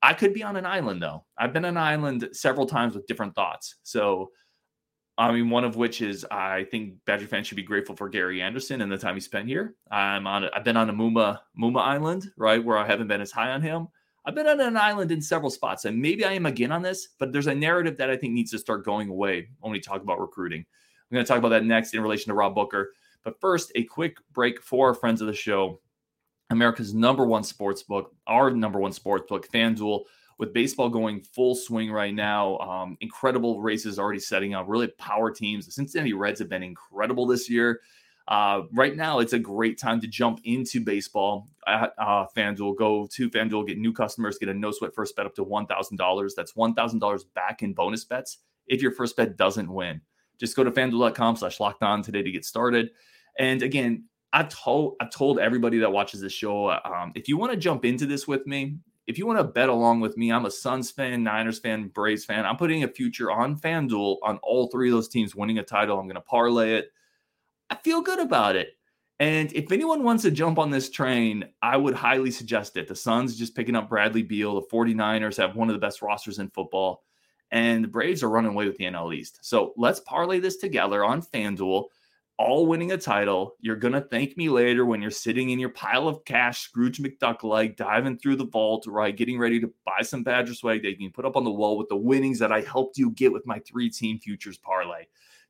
I 0.02 0.14
could 0.14 0.32
be 0.32 0.42
on 0.42 0.56
an 0.56 0.66
island 0.66 1.02
though. 1.02 1.24
I've 1.36 1.52
been 1.52 1.64
on 1.64 1.70
an 1.70 1.82
island 1.82 2.28
several 2.32 2.66
times 2.66 2.94
with 2.94 3.06
different 3.06 3.34
thoughts. 3.34 3.76
So, 3.82 4.30
I 5.18 5.32
mean, 5.32 5.48
one 5.48 5.64
of 5.64 5.76
which 5.76 6.02
is 6.02 6.26
I 6.30 6.64
think 6.70 6.94
Badger 7.06 7.26
fans 7.26 7.46
should 7.46 7.56
be 7.56 7.62
grateful 7.62 7.96
for 7.96 8.08
Gary 8.08 8.42
Anderson 8.42 8.82
and 8.82 8.92
the 8.92 8.98
time 8.98 9.14
he 9.14 9.20
spent 9.20 9.48
here. 9.48 9.74
I'm 9.90 10.26
on, 10.26 10.44
I've 10.54 10.64
been 10.64 10.76
on 10.76 10.90
a 10.90 10.92
Muma 10.92 11.40
Muma 11.58 11.80
Island, 11.80 12.30
right, 12.36 12.62
where 12.62 12.76
I 12.76 12.86
haven't 12.86 13.08
been 13.08 13.22
as 13.22 13.32
high 13.32 13.50
on 13.50 13.62
him. 13.62 13.88
I've 14.26 14.34
been 14.34 14.46
on 14.46 14.60
an 14.60 14.76
island 14.76 15.12
in 15.12 15.22
several 15.22 15.50
spots, 15.50 15.86
and 15.86 16.02
maybe 16.02 16.24
I 16.24 16.32
am 16.32 16.46
again 16.46 16.72
on 16.72 16.82
this, 16.82 17.08
but 17.18 17.32
there's 17.32 17.46
a 17.46 17.54
narrative 17.54 17.96
that 17.96 18.10
I 18.10 18.16
think 18.16 18.32
needs 18.34 18.50
to 18.50 18.58
start 18.58 18.84
going 18.84 19.08
away 19.08 19.48
when 19.60 19.72
we 19.72 19.80
talk 19.80 20.02
about 20.02 20.20
recruiting. 20.20 20.66
I'm 21.10 21.14
going 21.14 21.24
to 21.24 21.28
talk 21.28 21.38
about 21.38 21.50
that 21.50 21.64
next 21.64 21.94
in 21.94 22.02
relation 22.02 22.28
to 22.28 22.34
Rob 22.34 22.54
Booker. 22.54 22.92
But 23.22 23.40
first, 23.40 23.72
a 23.74 23.84
quick 23.84 24.18
break 24.32 24.62
for 24.62 24.88
our 24.88 24.94
friends 24.94 25.20
of 25.20 25.26
the 25.26 25.34
show. 25.34 25.80
America's 26.50 26.94
number 26.94 27.24
one 27.24 27.42
sports 27.42 27.82
book, 27.82 28.14
our 28.26 28.50
number 28.50 28.78
one 28.78 28.92
sports 28.92 29.24
book, 29.28 29.50
FanDuel, 29.50 30.04
with 30.38 30.52
baseball 30.52 30.88
going 30.88 31.20
full 31.20 31.54
swing 31.54 31.90
right 31.90 32.14
now. 32.14 32.58
Um, 32.58 32.96
incredible 33.00 33.60
races 33.60 33.98
already 33.98 34.20
setting 34.20 34.54
up, 34.54 34.66
really 34.68 34.88
power 34.88 35.30
teams. 35.30 35.66
The 35.66 35.72
Cincinnati 35.72 36.12
Reds 36.12 36.38
have 36.38 36.48
been 36.48 36.62
incredible 36.62 37.26
this 37.26 37.50
year. 37.50 37.80
Uh, 38.28 38.62
right 38.72 38.96
now, 38.96 39.20
it's 39.20 39.32
a 39.32 39.38
great 39.38 39.78
time 39.78 40.00
to 40.00 40.08
jump 40.08 40.40
into 40.44 40.80
baseball 40.80 41.48
at 41.66 41.92
uh, 41.98 42.26
FanDuel. 42.36 42.76
Go 42.76 43.08
to 43.12 43.30
FanDuel, 43.30 43.66
get 43.66 43.78
new 43.78 43.92
customers, 43.92 44.38
get 44.38 44.48
a 44.48 44.54
no 44.54 44.72
sweat 44.72 44.94
first 44.94 45.14
bet 45.16 45.26
up 45.26 45.34
to 45.36 45.44
$1,000. 45.44 46.30
That's 46.36 46.52
$1,000 46.52 47.24
back 47.34 47.62
in 47.62 47.72
bonus 47.72 48.04
bets 48.04 48.38
if 48.66 48.82
your 48.82 48.90
first 48.90 49.16
bet 49.16 49.36
doesn't 49.36 49.72
win. 49.72 50.00
Just 50.38 50.56
go 50.56 50.64
to 50.64 50.70
fanduel.com 50.70 51.36
slash 51.36 51.60
locked 51.60 51.82
on 51.82 52.02
today 52.02 52.22
to 52.22 52.30
get 52.30 52.44
started. 52.44 52.90
And 53.38 53.62
again, 53.62 54.04
I've 54.32 54.48
told 54.48 54.96
I've 55.00 55.10
told 55.10 55.38
everybody 55.38 55.78
that 55.78 55.90
watches 55.90 56.20
this 56.20 56.32
show, 56.32 56.70
um, 56.70 57.12
if 57.14 57.28
you 57.28 57.36
want 57.36 57.52
to 57.52 57.58
jump 57.58 57.84
into 57.84 58.06
this 58.06 58.26
with 58.28 58.46
me, 58.46 58.78
if 59.06 59.18
you 59.18 59.26
want 59.26 59.38
to 59.38 59.44
bet 59.44 59.68
along 59.68 60.00
with 60.00 60.16
me, 60.16 60.32
I'm 60.32 60.46
a 60.46 60.50
Suns 60.50 60.90
fan, 60.90 61.22
Niners 61.22 61.58
fan, 61.58 61.88
Braves 61.88 62.24
fan. 62.24 62.44
I'm 62.44 62.56
putting 62.56 62.84
a 62.84 62.88
future 62.88 63.30
on 63.30 63.58
FanDuel 63.58 64.18
on 64.22 64.38
all 64.42 64.68
three 64.68 64.88
of 64.88 64.94
those 64.94 65.08
teams 65.08 65.34
winning 65.34 65.58
a 65.58 65.62
title. 65.62 65.98
I'm 65.98 66.06
going 66.06 66.16
to 66.16 66.20
parlay 66.20 66.74
it. 66.74 66.90
I 67.70 67.76
feel 67.76 68.02
good 68.02 68.18
about 68.18 68.56
it. 68.56 68.70
And 69.18 69.52
if 69.54 69.72
anyone 69.72 70.02
wants 70.02 70.24
to 70.24 70.30
jump 70.30 70.58
on 70.58 70.70
this 70.70 70.90
train, 70.90 71.44
I 71.62 71.76
would 71.76 71.94
highly 71.94 72.30
suggest 72.30 72.76
it. 72.76 72.88
The 72.88 72.94
Suns 72.94 73.38
just 73.38 73.54
picking 73.54 73.76
up 73.76 73.88
Bradley 73.88 74.22
Beal. 74.22 74.60
The 74.60 74.66
49ers 74.66 75.38
have 75.38 75.56
one 75.56 75.70
of 75.70 75.74
the 75.74 75.80
best 75.80 76.02
rosters 76.02 76.38
in 76.38 76.50
football 76.50 77.04
and 77.50 77.84
the 77.84 77.88
Braves 77.88 78.22
are 78.22 78.30
running 78.30 78.52
away 78.52 78.66
with 78.66 78.76
the 78.76 78.84
NL 78.84 79.14
East. 79.14 79.38
So 79.42 79.72
let's 79.76 80.00
parlay 80.00 80.40
this 80.40 80.56
together 80.56 81.04
on 81.04 81.22
FanDuel, 81.22 81.86
all 82.38 82.66
winning 82.66 82.92
a 82.92 82.98
title. 82.98 83.54
You're 83.60 83.76
going 83.76 83.94
to 83.94 84.00
thank 84.00 84.36
me 84.36 84.48
later 84.48 84.84
when 84.84 85.00
you're 85.00 85.10
sitting 85.10 85.50
in 85.50 85.58
your 85.58 85.70
pile 85.70 86.08
of 86.08 86.24
cash, 86.24 86.60
Scrooge 86.60 86.98
McDuck 86.98 87.42
like, 87.42 87.76
diving 87.76 88.18
through 88.18 88.36
the 88.36 88.46
vault, 88.46 88.84
right? 88.86 89.16
Getting 89.16 89.38
ready 89.38 89.60
to 89.60 89.72
buy 89.84 90.02
some 90.02 90.22
Badger 90.22 90.54
swag 90.54 90.82
that 90.82 90.90
you 90.90 90.96
can 90.96 91.12
put 91.12 91.24
up 91.24 91.36
on 91.36 91.44
the 91.44 91.50
wall 91.50 91.78
with 91.78 91.88
the 91.88 91.96
winnings 91.96 92.38
that 92.40 92.52
I 92.52 92.60
helped 92.60 92.98
you 92.98 93.10
get 93.10 93.32
with 93.32 93.46
my 93.46 93.58
three 93.60 93.90
team 93.90 94.18
futures 94.18 94.58
parlay. 94.58 95.04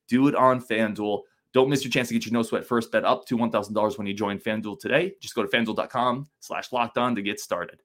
Do 0.09 0.29
it 0.29 0.35
on 0.35 0.61
FanDuel. 0.61 1.23
Don't 1.53 1.71
miss 1.71 1.83
your 1.83 1.91
chance 1.91 2.09
to 2.09 2.15
get 2.15 2.27
your 2.27 2.35
no 2.35 2.43
sweat 2.43 2.67
first 2.67 2.93
bet 2.93 3.05
up 3.05 3.25
to 3.27 3.39
$1,000 3.39 3.99
when 3.99 4.07
you 4.07 4.13
join 4.13 4.39
FanDuel 4.39 4.79
today. 4.79 5.15
Just 5.21 5.35
go 5.35 5.43
to 5.43 5.49
fanduel.com 5.49 6.29
slash 6.41 6.71
locked 6.71 6.99
on 6.99 7.15
to 7.15 7.23
get 7.23 7.41
started. 7.41 7.83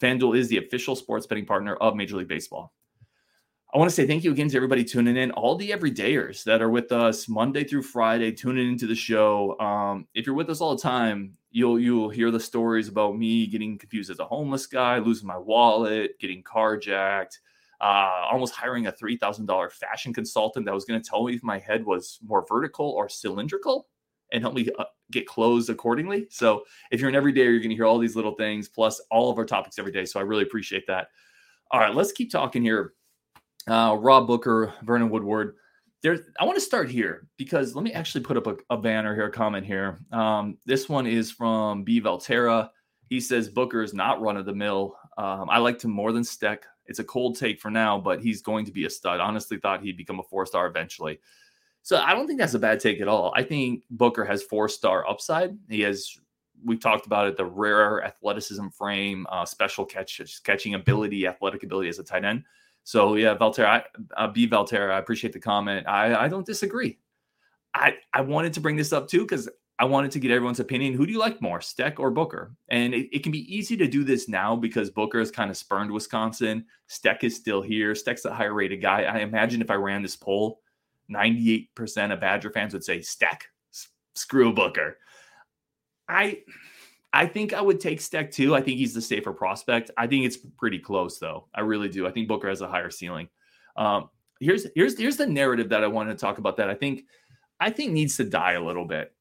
FanDuel 0.00 0.36
is 0.36 0.48
the 0.48 0.58
official 0.58 0.94
sports 0.94 1.26
betting 1.26 1.46
partner 1.46 1.74
of 1.76 1.96
Major 1.96 2.16
League 2.16 2.28
Baseball. 2.28 2.72
I 3.74 3.78
want 3.78 3.90
to 3.90 3.94
say 3.94 4.06
thank 4.06 4.22
you 4.22 4.30
again 4.30 4.48
to 4.50 4.56
everybody 4.56 4.84
tuning 4.84 5.16
in, 5.16 5.32
all 5.32 5.56
the 5.56 5.70
everydayers 5.70 6.44
that 6.44 6.62
are 6.62 6.70
with 6.70 6.92
us 6.92 7.28
Monday 7.28 7.64
through 7.64 7.82
Friday, 7.82 8.30
tuning 8.30 8.68
into 8.68 8.86
the 8.86 8.94
show. 8.94 9.58
Um, 9.58 10.06
if 10.14 10.26
you're 10.26 10.36
with 10.36 10.48
us 10.48 10.60
all 10.60 10.76
the 10.76 10.80
time, 10.80 11.36
you'll 11.50 11.80
you'll 11.80 12.08
hear 12.08 12.30
the 12.30 12.38
stories 12.38 12.86
about 12.86 13.18
me 13.18 13.48
getting 13.48 13.76
confused 13.76 14.10
as 14.10 14.20
a 14.20 14.24
homeless 14.24 14.66
guy, 14.66 14.98
losing 14.98 15.26
my 15.26 15.36
wallet, 15.36 16.12
getting 16.20 16.40
carjacked, 16.44 17.40
uh, 17.80 18.28
almost 18.30 18.54
hiring 18.54 18.86
a 18.86 18.92
three 18.92 19.16
thousand 19.16 19.46
dollar 19.46 19.70
fashion 19.70 20.14
consultant 20.14 20.66
that 20.66 20.74
was 20.74 20.84
going 20.84 21.02
to 21.02 21.10
tell 21.10 21.24
me 21.24 21.34
if 21.34 21.42
my 21.42 21.58
head 21.58 21.84
was 21.84 22.20
more 22.22 22.46
vertical 22.48 22.88
or 22.90 23.08
cylindrical 23.08 23.88
and 24.30 24.40
help 24.40 24.54
me 24.54 24.68
uh, 24.78 24.84
get 25.10 25.26
clothes 25.26 25.68
accordingly. 25.68 26.28
So 26.30 26.62
if 26.92 27.00
you're 27.00 27.10
an 27.10 27.16
everyday, 27.16 27.42
you're 27.42 27.58
going 27.58 27.70
to 27.70 27.74
hear 27.74 27.86
all 27.86 27.98
these 27.98 28.14
little 28.14 28.36
things 28.36 28.68
plus 28.68 29.00
all 29.10 29.32
of 29.32 29.38
our 29.38 29.44
topics 29.44 29.80
every 29.80 29.90
day. 29.90 30.04
So 30.04 30.20
I 30.20 30.22
really 30.22 30.44
appreciate 30.44 30.86
that. 30.86 31.08
All 31.72 31.80
right, 31.80 31.92
let's 31.92 32.12
keep 32.12 32.30
talking 32.30 32.62
here 32.62 32.92
uh, 33.68 33.96
Rob 33.98 34.26
Booker, 34.26 34.72
Vernon 34.82 35.10
Woodward. 35.10 35.56
There, 36.02 36.18
I 36.38 36.44
want 36.44 36.56
to 36.56 36.64
start 36.64 36.90
here 36.90 37.28
because 37.38 37.74
let 37.74 37.82
me 37.82 37.92
actually 37.92 38.24
put 38.24 38.36
up 38.36 38.46
a, 38.46 38.56
a 38.70 38.76
banner 38.76 39.14
here, 39.14 39.26
a 39.26 39.32
comment 39.32 39.64
here. 39.64 40.00
Um, 40.12 40.58
this 40.66 40.88
one 40.88 41.06
is 41.06 41.30
from 41.30 41.82
B. 41.82 42.00
Valterra. 42.00 42.68
He 43.08 43.20
says 43.20 43.48
Booker 43.48 43.82
is 43.82 43.94
not 43.94 44.20
run 44.20 44.36
of 44.36 44.44
the 44.44 44.54
mill. 44.54 44.96
Um, 45.16 45.48
I 45.48 45.58
liked 45.58 45.84
him 45.84 45.92
more 45.92 46.12
than 46.12 46.24
Steck. 46.24 46.64
It's 46.86 46.98
a 46.98 47.04
cold 47.04 47.38
take 47.38 47.60
for 47.60 47.70
now, 47.70 47.98
but 47.98 48.20
he's 48.20 48.42
going 48.42 48.66
to 48.66 48.72
be 48.72 48.84
a 48.84 48.90
stud. 48.90 49.20
Honestly, 49.20 49.56
thought 49.56 49.82
he'd 49.82 49.96
become 49.96 50.20
a 50.20 50.24
four 50.24 50.44
star 50.44 50.66
eventually. 50.66 51.20
So 51.82 51.98
I 51.98 52.14
don't 52.14 52.26
think 52.26 52.38
that's 52.38 52.54
a 52.54 52.58
bad 52.58 52.80
take 52.80 53.00
at 53.00 53.08
all. 53.08 53.32
I 53.36 53.42
think 53.42 53.84
Booker 53.90 54.24
has 54.24 54.42
four 54.42 54.68
star 54.68 55.08
upside. 55.08 55.56
He 55.68 55.80
has, 55.82 56.18
we've 56.64 56.80
talked 56.80 57.06
about 57.06 57.28
it, 57.28 57.36
the 57.36 57.44
rare 57.44 58.02
athleticism 58.04 58.68
frame, 58.68 59.26
uh, 59.30 59.44
special 59.44 59.84
catch, 59.84 60.20
catching 60.44 60.74
ability, 60.74 61.26
athletic 61.26 61.62
ability 61.62 61.88
as 61.88 61.98
a 61.98 62.04
tight 62.04 62.24
end. 62.24 62.44
So 62.84 63.16
yeah, 63.16 63.34
Valtera, 63.34 63.82
uh, 64.16 64.28
B 64.28 64.46
Valtera, 64.46 64.94
I 64.94 64.98
appreciate 64.98 65.32
the 65.32 65.40
comment. 65.40 65.86
I, 65.88 66.14
I 66.14 66.28
don't 66.28 66.46
disagree. 66.46 66.98
I, 67.74 67.96
I 68.12 68.20
wanted 68.20 68.52
to 68.52 68.60
bring 68.60 68.76
this 68.76 68.92
up 68.92 69.08
too 69.08 69.22
because 69.22 69.48
I 69.78 69.86
wanted 69.86 70.12
to 70.12 70.20
get 70.20 70.30
everyone's 70.30 70.60
opinion. 70.60 70.94
Who 70.94 71.06
do 71.06 71.12
you 71.12 71.18
like 71.18 71.42
more, 71.42 71.60
Steck 71.60 71.98
or 71.98 72.10
Booker? 72.10 72.54
And 72.68 72.94
it, 72.94 73.08
it, 73.10 73.22
can 73.24 73.32
be 73.32 73.52
easy 73.52 73.76
to 73.78 73.88
do 73.88 74.04
this 74.04 74.28
now 74.28 74.54
because 74.54 74.90
Booker 74.90 75.18
has 75.18 75.32
kind 75.32 75.50
of 75.50 75.56
spurned 75.56 75.90
Wisconsin. 75.90 76.66
Steck 76.86 77.24
is 77.24 77.34
still 77.34 77.60
here. 77.60 77.94
Steck's 77.94 78.24
a 78.24 78.32
higher 78.32 78.54
rated 78.54 78.80
guy. 78.80 79.02
I 79.02 79.18
imagine 79.18 79.60
if 79.60 79.70
I 79.70 79.74
ran 79.74 80.02
this 80.02 80.14
poll, 80.14 80.60
98% 81.10 82.12
of 82.12 82.20
Badger 82.20 82.50
fans 82.50 82.72
would 82.72 82.84
say 82.84 83.00
Steck, 83.00 83.48
screw 84.14 84.52
Booker. 84.52 84.98
I 86.08 86.42
I 87.14 87.26
think 87.26 87.52
I 87.54 87.60
would 87.60 87.78
take 87.78 88.00
Steck 88.00 88.32
too. 88.32 88.56
I 88.56 88.60
think 88.60 88.78
he's 88.78 88.92
the 88.92 89.00
safer 89.00 89.32
prospect. 89.32 89.90
I 89.96 90.06
think 90.08 90.26
it's 90.26 90.36
pretty 90.36 90.80
close 90.80 91.18
though. 91.18 91.46
I 91.54 91.60
really 91.60 91.88
do. 91.88 92.06
I 92.08 92.10
think 92.10 92.26
Booker 92.26 92.48
has 92.48 92.60
a 92.60 92.66
higher 92.66 92.90
ceiling. 92.90 93.28
Um, 93.76 94.10
here's 94.40 94.66
here's 94.74 94.98
here's 94.98 95.16
the 95.16 95.26
narrative 95.26 95.68
that 95.68 95.84
I 95.84 95.86
wanted 95.86 96.12
to 96.12 96.18
talk 96.18 96.38
about 96.38 96.56
that 96.56 96.68
I 96.68 96.74
think 96.74 97.04
I 97.60 97.70
think 97.70 97.92
needs 97.92 98.16
to 98.16 98.24
die 98.24 98.52
a 98.52 98.62
little 98.62 98.84
bit 98.84 99.14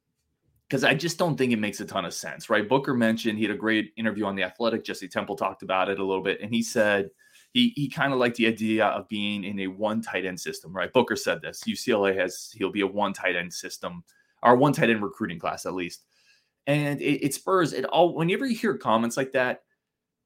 because 0.68 0.84
I 0.84 0.96
just 0.96 1.20
don't 1.20 1.38
think 1.38 1.54
it 1.54 1.60
makes 1.60 1.82
a 1.82 1.86
ton 1.86 2.04
of 2.04 2.16
sense, 2.16 2.50
right? 2.50 2.68
Booker 2.68 2.96
mentioned 2.96 3.38
he 3.38 3.44
had 3.44 3.54
a 3.54 3.58
great 3.58 3.94
interview 3.96 4.26
on 4.26 4.36
the 4.36 4.44
Athletic. 4.44 4.84
Jesse 4.84 5.08
Temple 5.08 5.36
talked 5.36 5.62
about 5.62 5.88
it 5.88 6.00
a 6.00 6.04
little 6.04 6.24
bit, 6.24 6.42
and 6.42 6.52
he 6.52 6.64
said 6.64 7.12
he 7.54 7.74
he 7.76 7.88
kind 7.88 8.12
of 8.12 8.18
liked 8.18 8.38
the 8.38 8.48
idea 8.48 8.88
of 8.88 9.08
being 9.08 9.44
in 9.44 9.60
a 9.60 9.68
one 9.68 10.02
tight 10.02 10.26
end 10.26 10.40
system, 10.40 10.76
right? 10.76 10.92
Booker 10.92 11.16
said 11.16 11.44
this. 11.44 11.62
UCLA 11.68 12.18
has 12.18 12.52
he'll 12.56 12.72
be 12.72 12.82
a 12.82 12.88
one 12.88 13.14
tight 13.14 13.36
end 13.36 13.54
system 13.54 14.04
or 14.42 14.56
one 14.56 14.74
tight 14.74 14.90
end 14.90 15.04
recruiting 15.04 15.38
class 15.38 15.68
at 15.68 15.76
least, 15.76 16.06
and 16.67 17.01
it, 17.01 17.25
it 17.25 17.34
spurs 17.34 17.74
it 17.74 17.86
all. 17.86 18.13
Whenever 18.13 18.46
you 18.46 18.55
hear 18.55 18.77
comments 18.77 19.17
like 19.17 19.32
that, 19.34 19.63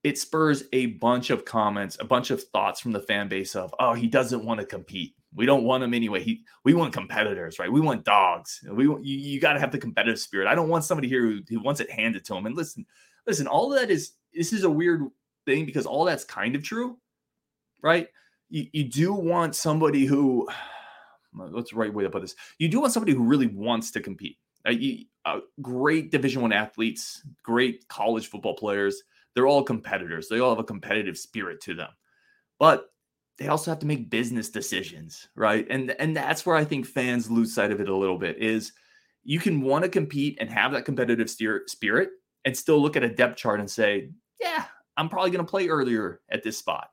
it 0.04 0.18
spurs 0.18 0.64
a 0.74 0.88
bunch 0.88 1.30
of 1.30 1.46
comments, 1.46 1.98
a 2.00 2.06
bunch 2.06 2.32
of 2.32 2.44
thoughts 2.44 2.80
from 2.80 2.92
the 2.92 3.02
fan 3.02 3.28
base 3.28 3.56
of, 3.56 3.74
oh, 3.80 3.94
he 3.94 4.08
doesn't 4.08 4.46
want 4.46 4.60
to 4.60 4.66
compete. 4.66 5.16
We 5.36 5.46
don't 5.46 5.64
want 5.64 5.84
him 5.84 5.94
anyway. 5.94 6.24
He 6.24 6.44
we 6.64 6.74
want 6.74 6.94
competitors, 6.94 7.60
right? 7.60 7.72
We 7.72 7.82
want 7.82 8.06
dogs. 8.06 8.64
We 8.72 8.86
you, 8.86 9.02
you 9.04 9.40
got 9.40 9.54
to 9.54 9.60
have 9.60 9.72
the 9.72 9.78
competitive 9.78 10.20
spirit. 10.20 10.48
I 10.48 10.56
don't 10.56 10.70
want 10.70 10.86
somebody 10.86 11.08
here 11.08 11.22
who, 11.22 11.42
who 11.50 11.60
wants 11.62 11.82
it 11.82 11.92
handed 11.92 12.26
to 12.26 12.36
him. 12.36 12.46
And 12.46 12.56
listen, 12.56 12.86
listen, 13.26 13.48
all 13.48 13.70
that 13.70 13.92
is 13.92 14.14
this 14.34 14.54
is 14.54 14.64
a 14.64 14.70
weird 14.70 15.04
thing 15.46 15.66
because 15.66 15.86
all 15.86 16.06
that's 16.06 16.24
kind 16.24 16.56
of 16.56 16.64
true 16.64 16.98
right? 17.82 18.08
You, 18.50 18.68
you 18.72 18.84
do 18.84 19.14
want 19.14 19.56
somebody 19.56 20.06
who, 20.06 20.48
what's 21.34 21.72
the 21.72 21.78
right 21.78 21.94
way 21.94 22.04
to 22.04 22.10
put 22.10 22.22
this? 22.22 22.36
You 22.58 22.70
do 22.70 22.80
want 22.80 22.94
somebody 22.94 23.14
who 23.14 23.24
really 23.24 23.48
wants 23.48 23.92
to 23.92 24.02
compete. 24.02 24.38
Uh, 24.66 24.74
uh, 25.26 25.40
great 25.62 26.12
Division 26.12 26.42
One 26.42 26.54
athletes, 26.54 27.24
great 27.44 27.88
college 27.88 28.28
football 28.28 28.56
players. 28.56 29.02
They're 29.34 29.48
all 29.48 29.64
competitors. 29.64 30.28
They 30.28 30.40
all 30.40 30.50
have 30.50 30.60
a 30.60 30.64
competitive 30.64 31.18
spirit 31.18 31.62
to 31.62 31.76
them, 31.76 31.90
but 32.60 32.90
they 33.38 33.50
also 33.50 33.70
have 33.70 33.80
to 33.80 33.86
make 33.86 34.10
business 34.10 34.50
decisions, 34.50 35.28
right? 35.36 35.68
And 35.70 35.92
and 36.00 36.16
that's 36.16 36.46
where 36.46 36.56
I 36.56 36.64
think 36.64 36.86
fans 36.86 37.30
lose 37.30 37.54
sight 37.54 37.72
of 37.72 37.80
it 37.80 37.90
a 37.90 37.96
little 37.96 38.18
bit. 38.18 38.42
Is 38.42 38.74
you 39.24 39.40
can 39.40 39.62
want 39.62 39.84
to 39.84 39.90
compete 39.90 40.38
and 40.40 40.50
have 40.50 40.72
that 40.72 40.86
competitive 40.86 41.30
spirit, 41.30 42.10
and 42.46 42.58
still 42.58 42.82
look 42.82 42.96
at 42.96 43.04
a 43.04 43.14
depth 43.14 43.38
chart 43.38 43.60
and 43.60 43.70
say, 43.70 44.10
yeah, 44.40 44.66
I'm 44.96 45.10
probably 45.10 45.32
going 45.32 45.46
to 45.46 45.50
play 45.50 45.68
earlier 45.68 46.22
at 46.30 46.44
this 46.44 46.58
spot. 46.58 46.90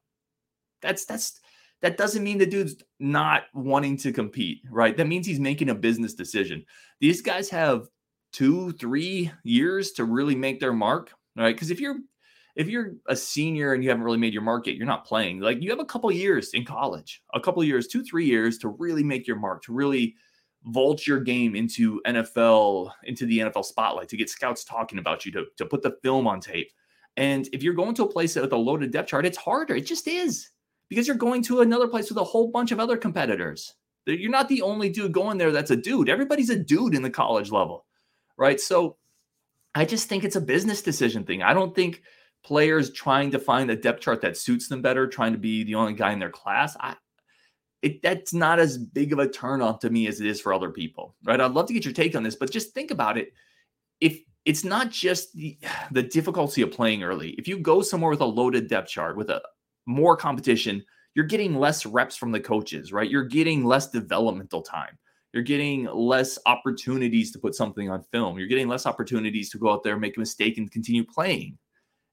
That's 0.83 1.05
that's 1.07 1.41
that 1.85 1.99
doesn't 1.99 2.25
mean 2.25 2.39
the 2.39 2.47
dude's 2.47 2.77
not 2.99 3.43
wanting 3.53 3.99
to 3.99 4.11
compete, 4.11 4.63
right? 4.71 4.97
That 4.97 5.07
means 5.07 5.27
he's 5.27 5.39
making 5.39 5.69
a 5.69 5.75
business 5.75 6.15
decision. 6.15 6.65
These 6.99 7.21
guys 7.21 7.51
have 7.51 7.89
two, 8.33 8.73
three 8.73 9.31
years 9.43 9.93
to 9.93 10.07
really 10.07 10.35
make 10.35 10.61
their 10.61 10.73
mark, 10.73 11.13
right? 11.37 11.55
Because 11.55 11.71
if 11.71 11.81
you're 11.81 11.97
if 12.57 12.69
you're 12.69 12.95
a 13.07 13.15
senior 13.15 13.75
and 13.75 13.85
you 13.85 13.91
haven't 13.91 14.05
really 14.05 14.17
made 14.17 14.33
your 14.33 14.41
mark 14.41 14.67
yet, 14.67 14.77
you're 14.77 14.87
not 14.87 15.05
playing. 15.05 15.41
Like 15.41 15.61
you 15.61 15.69
have 15.69 15.79
a 15.79 15.85
couple 15.85 16.11
years 16.11 16.55
in 16.55 16.65
college, 16.65 17.21
a 17.35 17.41
couple 17.41 17.63
years, 17.63 17.87
two, 17.87 18.03
three 18.03 18.25
years 18.25 18.57
to 18.59 18.69
really 18.69 19.05
make 19.05 19.27
your 19.27 19.37
mark, 19.37 19.63
to 19.65 19.75
really 19.75 20.15
vault 20.65 21.07
your 21.07 21.21
game 21.21 21.55
into 21.55 22.01
NFL, 22.07 22.93
into 23.03 23.27
the 23.27 23.41
NFL 23.41 23.67
spotlight, 23.67 24.09
to 24.09 24.17
get 24.17 24.31
scouts 24.31 24.65
talking 24.65 24.99
about 24.99 25.27
you, 25.27 25.33
to, 25.33 25.45
to 25.59 25.67
put 25.67 25.83
the 25.83 25.99
film 26.03 26.27
on 26.27 26.41
tape. 26.41 26.71
And 27.19 27.47
if 27.53 27.63
you're 27.63 27.75
going 27.75 27.95
to 27.97 28.05
a 28.05 28.11
place 28.11 28.37
with 28.37 28.55
a 28.55 28.57
loaded 28.57 28.91
depth 28.91 29.11
chart, 29.11 29.27
it's 29.27 29.37
harder. 29.37 29.77
It 29.77 29.85
just 29.85 30.09
is 30.09 30.49
because 30.89 31.07
you're 31.07 31.17
going 31.17 31.43
to 31.43 31.61
another 31.61 31.89
place 31.89 32.09
with 32.09 32.19
a 32.19 32.25
whole 32.25 32.49
bunch 32.49 32.73
of 32.73 32.81
other 32.81 32.97
competitors. 32.97 33.75
You're 34.07 34.31
not 34.31 34.49
the 34.49 34.63
only 34.63 34.91
dude 34.91 35.13
going 35.13 35.39
there 35.39 35.53
that's 35.53 35.71
a 35.71 35.77
dude. 35.77 36.09
Everybody's 36.09 36.51
a 36.51 36.59
dude 36.59 36.95
in 36.95 37.03
the 37.03 37.11
college 37.11 37.51
level, 37.51 37.87
right? 38.37 38.61
So 38.61 38.97
I 39.75 39.85
just 39.85 40.09
think 40.09 40.25
it's 40.25 40.37
a 40.37 40.41
business 40.41 40.83
decision 40.83 41.25
thing. 41.25 41.43
I 41.43 41.55
don't 41.55 41.75
think 41.75 42.03
players 42.45 42.93
trying 42.93 43.31
to 43.31 43.39
find 43.39 43.71
a 43.71 43.77
depth 43.77 44.03
chart 44.03 44.21
that 44.21 44.37
suits 44.37 44.69
them 44.69 44.83
better, 44.83 45.07
trying 45.07 45.33
to 45.33 45.39
be 45.39 45.65
the 45.65 45.75
only 45.75 45.95
guy 45.95 46.13
in 46.13 46.19
their 46.19 46.31
class. 46.31 46.77
I, 46.79 46.97
it, 47.83 48.03
that's 48.03 48.33
not 48.33 48.59
as 48.59 48.79
big 48.79 49.13
of 49.13 49.19
a 49.19 49.29
turn 49.29 49.63
on 49.63 49.79
to 49.81 49.91
me 49.91 50.07
as 50.07 50.21
it 50.21 50.27
is 50.27 50.41
for 50.41 50.53
other 50.53 50.71
people, 50.71 51.17
right? 51.25 51.41
I'd 51.41 51.53
love 51.53 51.67
to 51.67 51.75
get 51.75 51.85
your 51.85 51.95
take 51.95 52.15
on 52.15 52.23
this, 52.23 52.37
but 52.37 52.51
just 52.51 52.73
think 52.73 52.91
about 52.91 53.19
it. 53.19 53.33
If 54.01 54.21
it's 54.45 54.65
not 54.65 54.91
just 54.91 55.35
the, 55.35 55.59
the 55.91 56.03
difficulty 56.03 56.63
of 56.63 56.71
playing 56.71 57.03
early, 57.03 57.31
if 57.31 57.49
you 57.49 57.59
go 57.59 57.83
somewhere 57.83 58.11
with 58.11 58.21
a 58.21 58.27
loaded 58.27 58.69
depth 58.69 58.89
chart 58.89 59.17
with 59.17 59.31
a, 59.31 59.43
more 59.87 60.17
competition, 60.17 60.85
you're 61.15 61.25
getting 61.25 61.57
less 61.57 61.87
reps 61.87 62.17
from 62.17 62.33
the 62.33 62.41
coaches, 62.41 62.93
right? 62.93 63.11
You're 63.11 63.25
getting 63.25 63.65
less 63.65 63.91
developmental 63.91 64.63
time. 64.63 64.99
You're 65.33 65.43
getting 65.43 65.87
less 65.87 66.39
opportunities 66.47 67.33
to 67.33 67.39
put 67.39 67.55
something 67.55 67.91
on 67.91 68.03
film. 68.13 68.39
You're 68.39 68.49
getting 68.49 68.69
less 68.69 68.87
opportunities 68.87 69.51
to 69.51 69.59
go 69.59 69.73
out 69.73 69.83
there, 69.83 69.99
make 69.99 70.17
a 70.17 70.21
mistake, 70.21 70.59
and 70.59 70.71
continue 70.71 71.05
playing. 71.05 71.59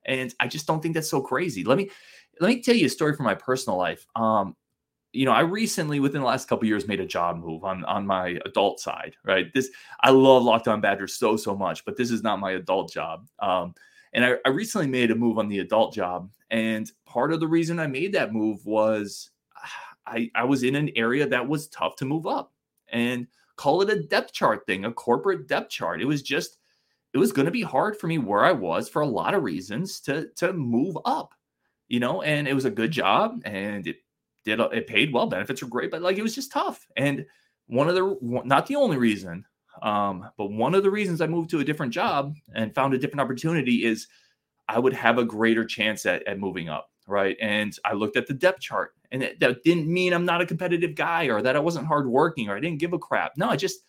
And 0.05 0.33
I 0.39 0.47
just 0.47 0.65
don't 0.65 0.81
think 0.81 0.95
that's 0.95 1.09
so 1.09 1.21
crazy. 1.21 1.63
Let 1.63 1.77
me 1.77 1.91
let 2.39 2.47
me 2.47 2.61
tell 2.61 2.75
you 2.75 2.87
a 2.87 2.89
story 2.89 3.15
from 3.15 3.25
my 3.25 3.35
personal 3.35 3.77
life. 3.77 4.07
Um, 4.15 4.55
you 5.13 5.25
know, 5.25 5.33
I 5.33 5.41
recently, 5.41 5.99
within 5.99 6.21
the 6.21 6.27
last 6.27 6.47
couple 6.47 6.67
years, 6.67 6.87
made 6.87 6.99
a 6.99 7.05
job 7.05 7.37
move 7.37 7.63
on 7.63 7.85
on 7.85 8.07
my 8.07 8.39
adult 8.45 8.79
side. 8.79 9.15
Right, 9.23 9.53
this 9.53 9.69
I 10.01 10.09
love 10.09 10.41
Locked 10.41 10.67
On 10.67 10.81
Badgers 10.81 11.15
so 11.17 11.37
so 11.37 11.55
much, 11.55 11.85
but 11.85 11.97
this 11.97 12.09
is 12.09 12.23
not 12.23 12.39
my 12.39 12.53
adult 12.53 12.91
job. 12.91 13.27
Um, 13.39 13.75
and 14.13 14.25
I, 14.25 14.36
I 14.46 14.50
recently 14.50 14.88
made 14.88 15.12
a 15.12 15.15
move 15.15 15.38
on 15.38 15.48
the 15.48 15.60
adult 15.60 15.94
job, 15.94 16.30
and 16.50 16.91
part 17.06 17.32
of 17.32 17.39
the 17.39 17.48
reason 17.48 17.80
I 17.80 17.88
made 17.88 18.13
that 18.13 18.34
move 18.34 18.65
was 18.65 19.32
I, 20.06 20.30
I 20.36 20.44
was 20.44 20.63
in 20.63 20.75
an 20.75 20.89
area 20.96 21.27
that 21.27 21.48
was 21.48 21.68
tough 21.68 21.96
to 21.98 22.06
move 22.06 22.25
up 22.25 22.51
and 22.91 23.27
call 23.56 23.82
it 23.82 23.89
a 23.89 24.01
depth 24.01 24.34
chart 24.34 24.65
thing, 24.65 24.86
a 24.86 24.91
corporate 24.91 25.48
depth 25.48 25.70
chart. 25.70 26.01
It 26.01 26.06
was 26.06 26.24
just, 26.24 26.58
it 27.13 27.20
was 27.20 27.32
going 27.32 27.46
to 27.46 27.51
be 27.51 27.62
hard 27.62 27.98
for 27.98 28.08
me 28.08 28.18
where 28.18 28.44
I 28.44 28.51
was 28.51 28.89
for 28.89 29.03
a 29.03 29.08
lot 29.08 29.36
of 29.36 29.44
reasons 29.44 30.00
to, 30.01 30.30
to 30.38 30.53
move 30.53 30.98
up, 31.06 31.34
you 31.88 32.00
know, 32.00 32.24
and 32.24 32.48
it 32.48 32.53
was 32.56 32.65
a 32.65 32.72
good 32.72 32.91
job 32.91 33.41
and 33.46 33.86
it 33.86 33.98
did, 34.44 34.60
it 34.60 34.88
paid 34.88 35.13
well. 35.13 35.27
Benefits 35.27 35.62
were 35.62 35.70
great, 35.70 35.91
but 35.91 36.01
like 36.01 36.18
it 36.18 36.24
was 36.24 36.36
just 36.36 36.51
tough. 36.51 36.88
And 36.98 37.25
one 37.68 37.88
of 37.88 37.96
the, 37.96 38.18
not 38.44 38.65
the 38.65 38.75
only 38.75 38.98
reason, 38.98 39.46
um, 39.81 40.29
but 40.37 40.51
one 40.51 40.75
of 40.75 40.83
the 40.83 40.91
reasons 40.91 41.21
I 41.21 41.27
moved 41.27 41.49
to 41.51 41.59
a 41.59 41.63
different 41.63 41.93
job 41.93 42.35
and 42.53 42.75
found 42.75 42.93
a 42.93 42.97
different 42.97 43.21
opportunity 43.21 43.85
is 43.85 44.07
I 44.67 44.79
would 44.79 44.93
have 44.93 45.17
a 45.17 45.25
greater 45.25 45.65
chance 45.65 46.05
at, 46.05 46.25
at 46.27 46.39
moving 46.39 46.69
up. 46.69 46.89
Right. 47.07 47.35
And 47.41 47.75
I 47.83 47.93
looked 47.93 48.15
at 48.15 48.27
the 48.27 48.33
depth 48.33 48.61
chart 48.61 48.93
and 49.11 49.21
that, 49.23 49.39
that 49.39 49.63
didn't 49.63 49.87
mean 49.87 50.13
I'm 50.13 50.23
not 50.23 50.39
a 50.39 50.45
competitive 50.45 50.95
guy 50.95 51.25
or 51.25 51.41
that 51.41 51.55
I 51.55 51.59
wasn't 51.59 51.87
hardworking 51.87 52.47
or 52.47 52.55
I 52.55 52.59
didn't 52.59 52.79
give 52.79 52.93
a 52.93 52.99
crap. 52.99 53.33
No, 53.37 53.49
I 53.49 53.55
just, 53.57 53.79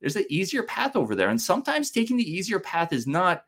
there's 0.00 0.16
an 0.16 0.26
easier 0.28 0.64
path 0.64 0.96
over 0.96 1.14
there. 1.14 1.30
And 1.30 1.40
sometimes 1.40 1.90
taking 1.90 2.16
the 2.16 2.30
easier 2.30 2.58
path 2.58 2.92
is 2.92 3.06
not, 3.06 3.44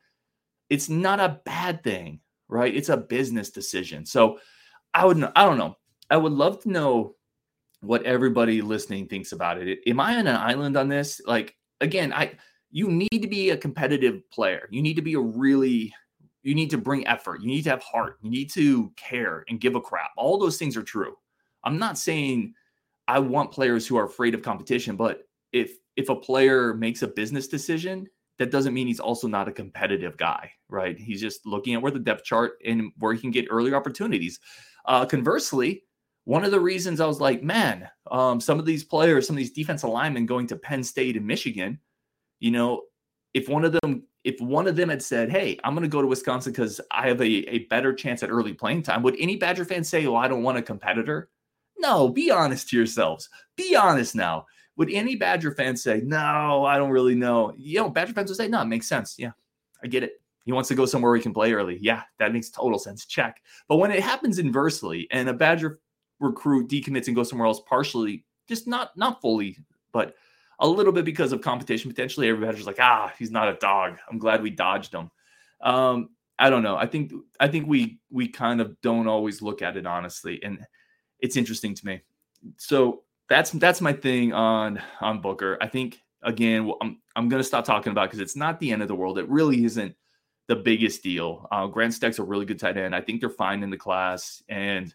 it's 0.71 0.89
not 0.89 1.21
a 1.21 1.41
bad 1.45 1.83
thing. 1.83 2.21
Right. 2.49 2.75
It's 2.75 2.89
a 2.89 2.97
business 2.97 3.51
decision. 3.51 4.07
So 4.07 4.39
I 4.95 5.05
would, 5.05 5.23
I 5.37 5.45
don't 5.45 5.59
know. 5.59 5.77
I 6.09 6.17
would 6.17 6.33
love 6.33 6.63
to 6.63 6.71
know 6.71 7.17
what 7.81 8.05
everybody 8.05 8.63
listening 8.63 9.09
thinks 9.09 9.33
about 9.33 9.59
it. 9.59 9.81
Am 9.87 10.01
I 10.01 10.17
on 10.17 10.27
an 10.27 10.37
island 10.37 10.77
on 10.77 10.89
this? 10.89 11.21
Like, 11.27 11.57
again, 11.81 12.13
I, 12.13 12.33
you 12.71 12.89
need 12.89 13.23
to 13.23 13.29
be 13.29 13.51
a 13.51 13.57
competitive 13.57 14.29
player. 14.31 14.69
You 14.71 14.83
need 14.83 14.95
to 14.95 15.03
be 15.03 15.15
a 15.15 15.21
really 15.21 15.93
you 16.43 16.55
need 16.55 16.71
to 16.71 16.79
bring 16.79 17.07
effort. 17.07 17.43
You 17.43 17.49
need 17.49 17.63
to 17.65 17.71
have 17.71 17.83
heart. 17.83 18.19
You 18.23 18.31
need 18.31 18.51
to 18.53 18.91
care 18.97 19.45
and 19.49 19.61
give 19.61 19.75
a 19.75 19.81
crap. 19.81 20.13
All 20.17 20.39
those 20.39 20.57
things 20.57 20.77
are 20.77 20.83
true. 20.83 21.15
I'm 21.65 21.79
not 21.79 21.99
saying 21.99 22.55
I 23.07 23.19
want 23.19 23.51
players 23.51 23.87
who 23.87 23.97
are 23.97 24.07
afraid 24.07 24.35
of 24.35 24.43
competition, 24.43 24.97
but 24.97 25.29
if 25.53 25.73
if 25.97 26.09
a 26.09 26.17
player 26.17 26.75
makes 26.75 27.03
a 27.03 27.09
business 27.09 27.49
decision, 27.49 28.07
that 28.39 28.53
doesn't 28.53 28.73
mean 28.73 28.87
he's 28.87 29.01
also 29.01 29.27
not 29.27 29.49
a 29.49 29.53
competitive 29.53 30.17
guy, 30.17 30.51
right? 30.69 30.97
He's 30.99 31.21
just 31.21 31.45
looking 31.45 31.75
at 31.75 31.83
where 31.83 31.91
the 31.91 31.99
depth 31.99 32.25
chart 32.25 32.53
and 32.65 32.93
where 32.99 33.13
he 33.13 33.21
can 33.21 33.33
get 33.33 33.47
earlier 33.51 33.75
opportunities. 33.75 34.39
Uh, 34.85 35.05
conversely, 35.05 35.83
one 36.29 36.45
of 36.45 36.51
the 36.51 36.61
reasons 36.61 37.01
I 37.01 37.07
was 37.07 37.23
like, 37.23 37.43
man, 37.43 37.89
um, 38.11 38.39
some 38.39 38.59
of 38.59 38.67
these 38.67 38.85
players, 38.85 39.27
some 39.27 39.35
of 39.35 39.39
these 39.39 39.51
defensive 39.51 39.89
linemen 39.89 40.27
going 40.27 40.47
to 40.49 40.57
Penn 40.57 40.85
State 40.85 41.17
and 41.17 41.27
Michigan, 41.27 41.81
you 42.39 42.51
know, 42.51 42.83
if 43.33 43.49
one 43.49 43.65
of 43.65 43.73
them 43.73 44.03
if 44.25 44.39
one 44.39 44.67
of 44.67 44.77
them 44.77 44.91
had 44.91 45.03
said, 45.03 45.31
Hey, 45.31 45.59
I'm 45.65 45.73
going 45.73 45.85
to 45.85 45.89
go 45.89 46.03
to 46.03 46.07
Wisconsin 46.07 46.53
because 46.53 46.83
I 46.91 47.09
have 47.09 47.23
a, 47.23 47.25
a 47.25 47.61
better 47.71 47.95
chance 47.95 48.23
at 48.23 48.29
early 48.29 48.53
playing 48.53 48.83
time, 48.83 49.03
would 49.05 49.17
any 49.19 49.37
Badger 49.37 49.65
fan 49.65 49.83
say, 49.83 50.05
Oh, 50.05 50.17
I 50.17 50.29
don't 50.29 50.43
want 50.43 50.59
a 50.59 50.63
competitor? 50.63 51.31
No, 51.79 52.11
be 52.11 52.31
honest 52.31 52.69
to 52.69 52.77
yourselves. 52.77 53.31
Be 53.57 53.75
honest 53.75 54.15
now. 54.15 54.45
Would 54.77 54.93
any 54.93 55.17
Badger 55.17 55.53
fan 55.53 55.79
say, 55.79 56.03
No, 56.05 56.67
I 56.67 56.77
don't 56.77 56.91
really 56.91 57.15
know? 57.15 57.55
You 57.57 57.81
know, 57.81 57.89
Badger 57.89 58.13
fans 58.13 58.29
would 58.29 58.37
say, 58.37 58.49
No, 58.49 58.61
it 58.61 58.67
makes 58.67 58.87
sense. 58.87 59.15
Yeah, 59.19 59.33
I 59.83 59.87
get 59.87 60.03
it. 60.03 60.21
He 60.45 60.53
wants 60.53 60.69
to 60.69 60.75
go 60.75 60.85
somewhere 60.85 61.11
where 61.11 61.17
he 61.17 61.23
can 61.23 61.33
play 61.33 61.55
early. 61.55 61.79
Yeah, 61.81 62.03
that 62.19 62.35
makes 62.35 62.51
total 62.51 62.79
sense. 62.79 63.07
Check. 63.07 63.41
But 63.67 63.77
when 63.77 63.91
it 63.91 64.03
happens 64.03 64.39
inversely 64.39 65.09
and 65.11 65.31
a 65.31 65.33
Badger 65.33 65.81
recruit 66.21 66.69
decommits 66.69 67.07
and 67.07 67.17
goes 67.17 67.29
somewhere 67.29 67.47
else 67.47 67.61
partially, 67.69 68.25
just 68.49 68.67
not 68.67 68.97
not 68.97 69.21
fully, 69.21 69.59
but 69.93 70.15
a 70.61 70.69
little 70.69 70.93
bit 70.93 71.05
because 71.05 71.33
of 71.33 71.41
competition 71.41 71.91
potentially. 71.91 72.29
Everybody's 72.29 72.67
like, 72.67 72.81
ah, 72.81 73.13
he's 73.19 73.31
not 73.31 73.49
a 73.49 73.55
dog. 73.55 73.99
I'm 74.11 74.19
glad 74.19 74.43
we 74.43 74.51
dodged 74.51 74.93
him. 74.93 75.11
Um, 75.61 76.11
I 76.39 76.51
don't 76.51 76.63
know. 76.63 76.77
I 76.77 76.87
think 76.87 77.13
I 77.41 77.49
think 77.49 77.67
we 77.67 77.99
we 78.11 78.29
kind 78.29 78.61
of 78.61 78.81
don't 78.81 79.09
always 79.09 79.43
look 79.43 79.63
at 79.63 79.77
it 79.77 79.87
honestly, 79.87 80.41
and 80.43 80.65
it's 81.21 81.37
interesting 81.37 81.75
to 81.75 81.87
me. 81.87 82.01
So 82.57 83.03
that's 83.29 83.51
that's 83.53 83.81
my 83.81 83.93
thing 83.93 84.33
on 84.33 84.81
on 85.01 85.21
Booker. 85.21 85.59
I 85.61 85.67
think 85.67 86.01
again, 86.23 86.73
I'm 86.81 87.01
I'm 87.17 87.29
gonna 87.29 87.43
stop 87.43 87.65
talking 87.65 87.91
about 87.91 88.09
because 88.09 88.21
it's 88.21 88.37
not 88.37 88.61
the 88.61 88.71
end 88.71 88.83
of 88.83 88.89
the 88.89 88.95
world. 88.95 89.19
It 89.19 89.29
really 89.29 89.65
isn't 89.65 89.95
the 90.47 90.57
biggest 90.57 91.03
deal. 91.03 91.47
Uh, 91.51 91.67
Grant 91.67 91.93
Steck's 91.93 92.19
a 92.19 92.25
really 92.25 92.47
good 92.47 92.59
tight 92.59 92.77
end. 92.77 92.95
I 92.95 93.01
think 93.01 93.21
they're 93.21 93.31
fine 93.31 93.63
in 93.63 93.71
the 93.71 93.77
class, 93.77 94.43
and 94.49 94.95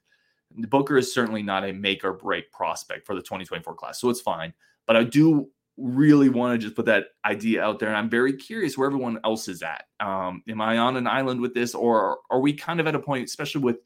Booker 0.56 0.98
is 0.98 1.14
certainly 1.14 1.44
not 1.44 1.64
a 1.64 1.72
make 1.72 2.04
or 2.04 2.14
break 2.14 2.52
prospect 2.52 3.06
for 3.06 3.16
the 3.16 3.22
2024 3.22 3.76
class, 3.76 4.00
so 4.00 4.10
it's 4.10 4.22
fine. 4.22 4.54
But 4.88 4.98
I 4.98 5.04
do 5.04 5.50
really 5.78 6.30
want 6.30 6.54
to 6.54 6.64
just 6.64 6.76
put 6.76 6.86
that 6.86 7.06
idea 7.26 7.64
out 7.64 7.80
there. 7.80 7.90
And 7.90 7.98
I'm 7.98 8.10
very 8.10 8.34
curious 8.34 8.78
where 8.78 8.88
everyone 8.88 9.20
else 9.24 9.48
is 9.48 9.64
at. 9.64 9.86
Um, 10.00 10.44
am 10.48 10.62
I 10.62 10.78
on 10.78 10.98
an 10.98 11.08
island 11.08 11.42
with 11.42 11.54
this, 11.54 11.74
or 11.74 12.20
are 12.30 12.40
we 12.40 12.54
kind 12.54 12.80
of 12.80 12.88
at 12.88 12.96
a 12.96 13.00
point, 13.00 13.26
especially 13.26 13.62
with 13.62 13.78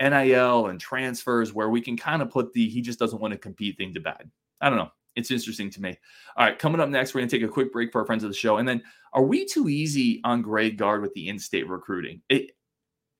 NIL 0.00 0.66
and 0.66 0.80
transfers, 0.80 1.52
where 1.52 1.70
we 1.70 1.80
can 1.80 1.96
kind 1.96 2.22
of 2.22 2.30
put 2.30 2.52
the 2.52 2.68
he 2.68 2.80
just 2.80 2.98
doesn't 2.98 3.20
want 3.20 3.32
to 3.32 3.38
compete 3.38 3.76
thing 3.76 3.94
to 3.94 4.00
bed? 4.00 4.30
I 4.60 4.68
don't 4.68 4.78
know. 4.78 4.90
It's 5.16 5.30
interesting 5.30 5.70
to 5.70 5.82
me. 5.82 5.96
All 6.36 6.46
right, 6.46 6.58
coming 6.58 6.80
up 6.80 6.88
next, 6.88 7.14
we're 7.14 7.20
going 7.20 7.28
to 7.28 7.38
take 7.38 7.48
a 7.48 7.52
quick 7.52 7.72
break 7.72 7.92
for 7.92 8.00
our 8.00 8.06
friends 8.06 8.24
of 8.24 8.30
the 8.30 8.36
show. 8.36 8.58
And 8.58 8.68
then, 8.68 8.82
are 9.12 9.24
we 9.24 9.44
too 9.44 9.68
easy 9.68 10.20
on 10.24 10.40
Greg 10.40 10.78
Gard 10.78 11.02
with 11.02 11.12
the 11.14 11.28
in 11.28 11.38
state 11.38 11.68
recruiting? 11.68 12.22
It, 12.28 12.52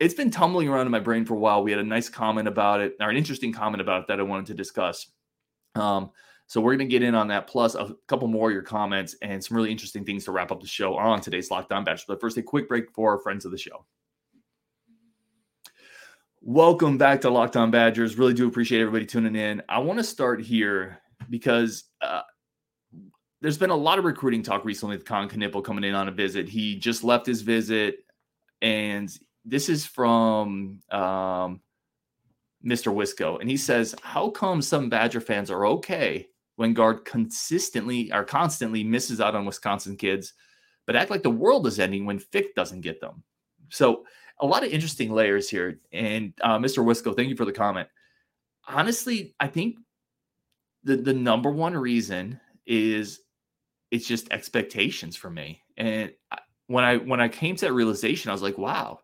it's 0.01 0.15
been 0.15 0.31
tumbling 0.31 0.69
around 0.69 0.87
in 0.87 0.93
my 0.93 0.99
brain 0.99 1.27
for 1.27 1.35
a 1.35 1.39
while. 1.39 1.63
We 1.63 1.71
had 1.71 1.79
a 1.79 1.85
nice 1.85 2.09
comment 2.09 2.49
about 2.49 2.81
it, 2.81 2.97
or 3.01 3.11
an 3.11 3.17
interesting 3.17 3.53
comment 3.53 3.83
about 3.83 4.03
it 4.03 4.09
that 4.09 4.19
I 4.19 4.23
wanted 4.23 4.47
to 4.47 4.55
discuss. 4.55 5.07
Um, 5.75 6.11
so 6.47 6.61
we're 6.61 6.75
going 6.75 6.89
to 6.89 6.91
get 6.91 7.03
in 7.03 7.15
on 7.15 7.29
that, 7.29 7.47
plus 7.47 7.75
a 7.77 7.95
couple 8.09 8.27
more 8.27 8.49
of 8.49 8.53
your 8.55 8.63
comments 8.63 9.15
and 9.23 9.45
some 9.45 9.57
really 9.57 9.71
interesting 9.71 10.05
things 10.05 10.25
to 10.25 10.33
wrap 10.33 10.51
up 10.51 10.61
the 10.61 10.67
show 10.67 10.97
on 10.97 11.21
today's 11.21 11.51
Locked 11.51 11.71
On 11.71 11.85
Badgers. 11.85 12.07
But 12.09 12.21
first, 12.21 12.39
a 12.39 12.43
quick 12.43 12.67
break 12.67 12.91
for 12.93 13.13
our 13.13 13.19
friends 13.19 13.45
of 13.45 13.53
the 13.53 13.59
show. 13.59 13.85
Welcome 16.41 16.97
back 16.97 17.21
to 17.21 17.31
Locked 17.31 17.57
On 17.57 17.71
Badgers. 17.71 18.17
Really 18.17 18.35
do 18.35 18.49
appreciate 18.49 18.81
everybody 18.81 19.05
tuning 19.05 19.37
in. 19.37 19.63
I 19.69 19.81
want 19.81 19.99
to 19.99 20.05
start 20.05 20.41
here 20.41 20.99
because 21.29 21.85
uh, 22.01 22.23
there's 23.43 23.59
been 23.59 23.71
a 23.71 23.77
lot 23.77 23.99
of 23.99 24.07
recruiting 24.07 24.43
talk 24.43 24.65
recently 24.65 24.97
with 24.97 25.05
Kon 25.05 25.29
Knueppel 25.29 25.63
coming 25.63 25.85
in 25.85 25.95
on 25.95 26.09
a 26.09 26.11
visit. 26.11 26.49
He 26.49 26.77
just 26.77 27.05
left 27.05 27.27
his 27.27 27.43
visit, 27.43 27.99
and 28.63 29.15
this 29.45 29.69
is 29.69 29.87
from 29.87 30.81
um, 30.91 31.61
Mr. 32.65 32.93
Wisco, 32.93 33.41
and 33.41 33.49
he 33.49 33.57
says, 33.57 33.95
"How 34.03 34.31
come 34.31 34.63
some 34.63 34.89
Badger 34.89 35.21
fans 35.21 35.51
are 35.51 35.67
okay 35.67 36.29
when 36.61 36.75
Gard 36.75 37.07
consistently 37.07 38.13
or 38.13 38.23
constantly 38.23 38.85
misses 38.85 39.19
out 39.19 39.35
on 39.35 39.47
Wisconsin 39.47 39.97
kids, 39.97 40.35
but 40.87 40.95
act 40.95 41.11
like 41.11 41.23
the 41.23 41.31
world 41.31 41.67
is 41.67 41.79
ending 41.79 42.05
when 42.05 42.19
Fick 42.19 42.55
doesn't 42.55 42.83
get 42.83 43.01
them. 43.01 43.23
So 43.71 44.05
a 44.41 44.47
lot 44.47 44.63
of 44.63 44.71
interesting 44.71 45.11
layers 45.11 45.49
here. 45.49 45.81
And 45.91 46.35
uh, 46.43 46.59
Mr. 46.59 46.85
Wisco, 46.85 47.17
thank 47.17 47.31
you 47.31 47.37
for 47.37 47.47
the 47.47 47.53
comment. 47.53 47.89
Honestly, 48.69 49.35
I 49.41 49.47
think 49.47 49.77
the 50.85 50.97
the 50.97 51.15
number 51.15 51.51
one 51.51 51.75
reason 51.75 52.39
is 52.67 53.21
it's 53.91 54.07
just 54.07 54.31
expectations 54.31 55.17
for 55.17 55.31
me. 55.31 55.63
And 55.79 56.13
when 56.67 56.85
I 56.85 56.99
when 56.99 57.23
I 57.23 57.29
came 57.29 57.57
to 57.57 57.65
that 57.65 57.73
realization, 57.73 58.29
I 58.29 58.35
was 58.35 58.43
like, 58.43 58.59
wow, 58.59 59.01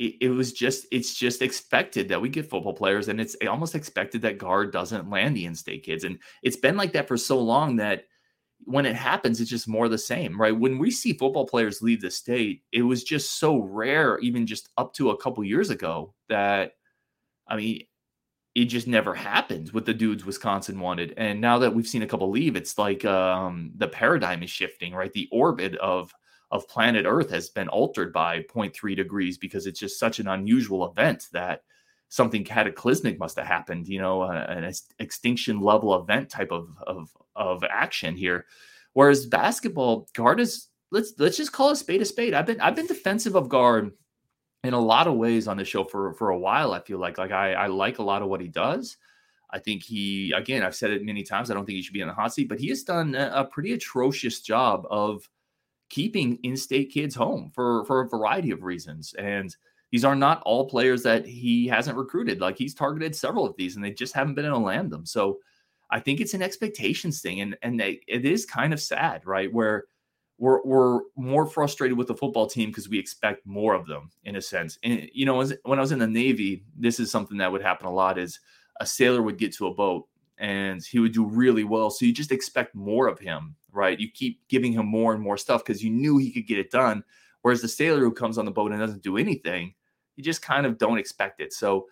it, 0.00 0.28
was 0.30 0.52
just 0.52 0.86
it's 0.90 1.14
just 1.14 1.42
expected 1.42 2.08
that 2.08 2.20
we 2.20 2.30
get 2.30 2.48
football 2.48 2.72
players 2.72 3.08
and 3.08 3.20
it's 3.20 3.36
almost 3.48 3.74
expected 3.74 4.22
that 4.22 4.38
Gard 4.38 4.72
doesn't 4.72 5.10
land 5.10 5.36
the 5.36 5.44
in-state 5.44 5.82
kids. 5.82 6.04
And 6.04 6.18
it's 6.42 6.56
been 6.56 6.76
like 6.76 6.92
that 6.94 7.06
for 7.06 7.18
so 7.18 7.38
long 7.38 7.76
that 7.76 8.04
when 8.64 8.86
it 8.86 8.96
happens 8.96 9.40
it's 9.40 9.50
just 9.50 9.68
more 9.68 9.88
the 9.88 9.98
same 9.98 10.40
right? 10.40 10.58
When 10.58 10.78
we 10.78 10.90
see 10.90 11.12
football 11.12 11.46
players 11.46 11.82
leave 11.82 12.00
the 12.00 12.10
state 12.10 12.62
it 12.72 12.82
was 12.82 13.04
just 13.04 13.38
so 13.38 13.58
rare 13.58 14.18
even 14.20 14.46
just 14.46 14.70
up 14.78 14.94
to 14.94 15.10
a 15.10 15.16
couple 15.18 15.42
years 15.44 15.70
ago 15.70 16.14
that 16.28 16.72
i 17.48 17.56
mean 17.56 17.82
it 18.54 18.66
just 18.66 18.86
never 18.86 19.14
happened 19.14 19.70
with 19.72 19.86
the 19.86 19.94
dudes 19.94 20.24
wisconsin 20.24 20.80
wanted. 20.80 21.14
And 21.16 21.40
now 21.40 21.58
that 21.58 21.74
we've 21.74 21.86
seen 21.86 22.02
a 22.02 22.06
couple 22.06 22.30
leave 22.30 22.56
it's 22.56 22.78
like 22.78 23.04
um 23.04 23.72
the 23.76 23.88
paradigm 23.88 24.42
is 24.42 24.50
shifting 24.50 24.94
right? 24.94 25.12
The 25.12 25.28
orbit 25.32 25.74
of 25.76 26.12
of 26.50 26.68
planet 26.68 27.06
Earth 27.06 27.30
has 27.30 27.48
been 27.48 27.68
altered 27.68 28.12
by 28.12 28.40
0.3 28.42 28.96
degrees 28.96 29.38
because 29.38 29.66
it's 29.66 29.80
just 29.80 29.98
such 29.98 30.18
an 30.18 30.28
unusual 30.28 30.90
event 30.90 31.28
that 31.32 31.62
something 32.08 32.42
cataclysmic 32.42 33.18
must 33.18 33.36
have 33.36 33.46
happened, 33.46 33.86
you 33.86 34.00
know, 34.00 34.22
uh, 34.22 34.46
an 34.48 34.72
extinction 34.98 35.60
level 35.60 35.94
event 36.00 36.28
type 36.28 36.50
of, 36.50 36.68
of, 36.86 37.10
of 37.36 37.62
action 37.64 38.16
here. 38.16 38.46
Whereas 38.94 39.26
basketball, 39.26 40.08
Gard 40.14 40.40
is 40.40 40.68
let's 40.90 41.14
let's 41.18 41.36
just 41.36 41.52
call 41.52 41.70
a 41.70 41.76
spade 41.76 42.02
a 42.02 42.04
spade. 42.04 42.34
I've 42.34 42.46
been 42.46 42.60
I've 42.60 42.74
been 42.74 42.86
defensive 42.86 43.36
of 43.36 43.48
Gard 43.48 43.92
in 44.64 44.74
a 44.74 44.80
lot 44.80 45.06
of 45.06 45.14
ways 45.14 45.48
on 45.48 45.56
the 45.56 45.64
show 45.64 45.84
for 45.84 46.14
for 46.14 46.30
a 46.30 46.38
while. 46.38 46.72
I 46.72 46.80
feel 46.80 46.98
like 46.98 47.18
like 47.18 47.30
I, 47.30 47.52
I 47.52 47.66
like 47.68 47.98
a 47.98 48.02
lot 48.02 48.22
of 48.22 48.28
what 48.28 48.40
he 48.40 48.48
does. 48.48 48.96
I 49.50 49.58
think 49.58 49.82
he 49.82 50.32
again 50.32 50.62
I've 50.62 50.74
said 50.74 50.90
it 50.90 51.04
many 51.04 51.22
times. 51.22 51.50
I 51.50 51.54
don't 51.54 51.64
think 51.64 51.76
he 51.76 51.82
should 51.82 51.94
be 51.94 52.00
in 52.00 52.08
the 52.08 52.14
hot 52.14 52.34
seat, 52.34 52.48
but 52.48 52.58
he 52.58 52.68
has 52.68 52.82
done 52.82 53.14
a, 53.14 53.30
a 53.34 53.44
pretty 53.44 53.72
atrocious 53.72 54.40
job 54.40 54.86
of 54.90 55.28
keeping 55.90 56.38
in-state 56.44 56.90
kids 56.90 57.14
home 57.14 57.50
for 57.54 57.84
for 57.84 58.00
a 58.00 58.08
variety 58.08 58.50
of 58.50 58.62
reasons 58.62 59.12
and 59.18 59.56
these 59.90 60.04
are 60.04 60.14
not 60.14 60.40
all 60.42 60.68
players 60.68 61.02
that 61.02 61.26
he 61.26 61.66
hasn't 61.66 61.96
recruited 61.96 62.40
like 62.40 62.56
he's 62.56 62.74
targeted 62.74 63.14
several 63.14 63.44
of 63.44 63.56
these 63.56 63.76
and 63.76 63.84
they 63.84 63.90
just 63.90 64.14
haven't 64.14 64.34
been 64.34 64.46
able 64.46 64.58
to 64.58 64.64
land 64.64 64.90
them 64.90 65.04
so 65.04 65.38
i 65.90 65.98
think 65.98 66.20
it's 66.20 66.34
an 66.34 66.42
expectations 66.42 67.20
thing 67.20 67.40
and 67.40 67.56
and 67.62 67.78
they, 67.78 68.00
it 68.06 68.24
is 68.24 68.46
kind 68.46 68.72
of 68.72 68.80
sad 68.80 69.26
right 69.26 69.52
where 69.52 69.84
we're, 70.38 70.62
we're 70.64 71.00
more 71.16 71.44
frustrated 71.44 71.98
with 71.98 72.06
the 72.06 72.14
football 72.14 72.46
team 72.46 72.70
because 72.70 72.88
we 72.88 72.98
expect 72.98 73.46
more 73.46 73.74
of 73.74 73.86
them 73.86 74.10
in 74.24 74.36
a 74.36 74.40
sense 74.40 74.78
and 74.82 75.08
you 75.12 75.26
know 75.26 75.44
when 75.64 75.78
i 75.78 75.82
was 75.82 75.92
in 75.92 75.98
the 75.98 76.06
navy 76.06 76.64
this 76.78 76.98
is 76.98 77.10
something 77.10 77.36
that 77.36 77.50
would 77.50 77.62
happen 77.62 77.86
a 77.86 77.92
lot 77.92 78.18
is 78.18 78.40
a 78.80 78.86
sailor 78.86 79.22
would 79.22 79.38
get 79.38 79.52
to 79.52 79.66
a 79.66 79.74
boat 79.74 80.06
and 80.38 80.82
he 80.82 80.98
would 80.98 81.12
do 81.12 81.26
really 81.26 81.64
well 81.64 81.90
so 81.90 82.06
you 82.06 82.12
just 82.12 82.32
expect 82.32 82.74
more 82.74 83.06
of 83.06 83.18
him 83.18 83.54
right? 83.72 83.98
You 83.98 84.10
keep 84.10 84.46
giving 84.48 84.72
him 84.72 84.86
more 84.86 85.12
and 85.12 85.22
more 85.22 85.36
stuff 85.36 85.64
because 85.64 85.82
you 85.82 85.90
knew 85.90 86.18
he 86.18 86.30
could 86.30 86.46
get 86.46 86.58
it 86.58 86.70
done. 86.70 87.04
Whereas 87.42 87.62
the 87.62 87.68
sailor 87.68 88.00
who 88.00 88.12
comes 88.12 88.38
on 88.38 88.44
the 88.44 88.50
boat 88.50 88.72
and 88.72 88.80
doesn't 88.80 89.02
do 89.02 89.16
anything, 89.16 89.74
you 90.16 90.24
just 90.24 90.42
kind 90.42 90.66
of 90.66 90.78
don't 90.78 90.98
expect 90.98 91.40
it. 91.40 91.52
So 91.52 91.86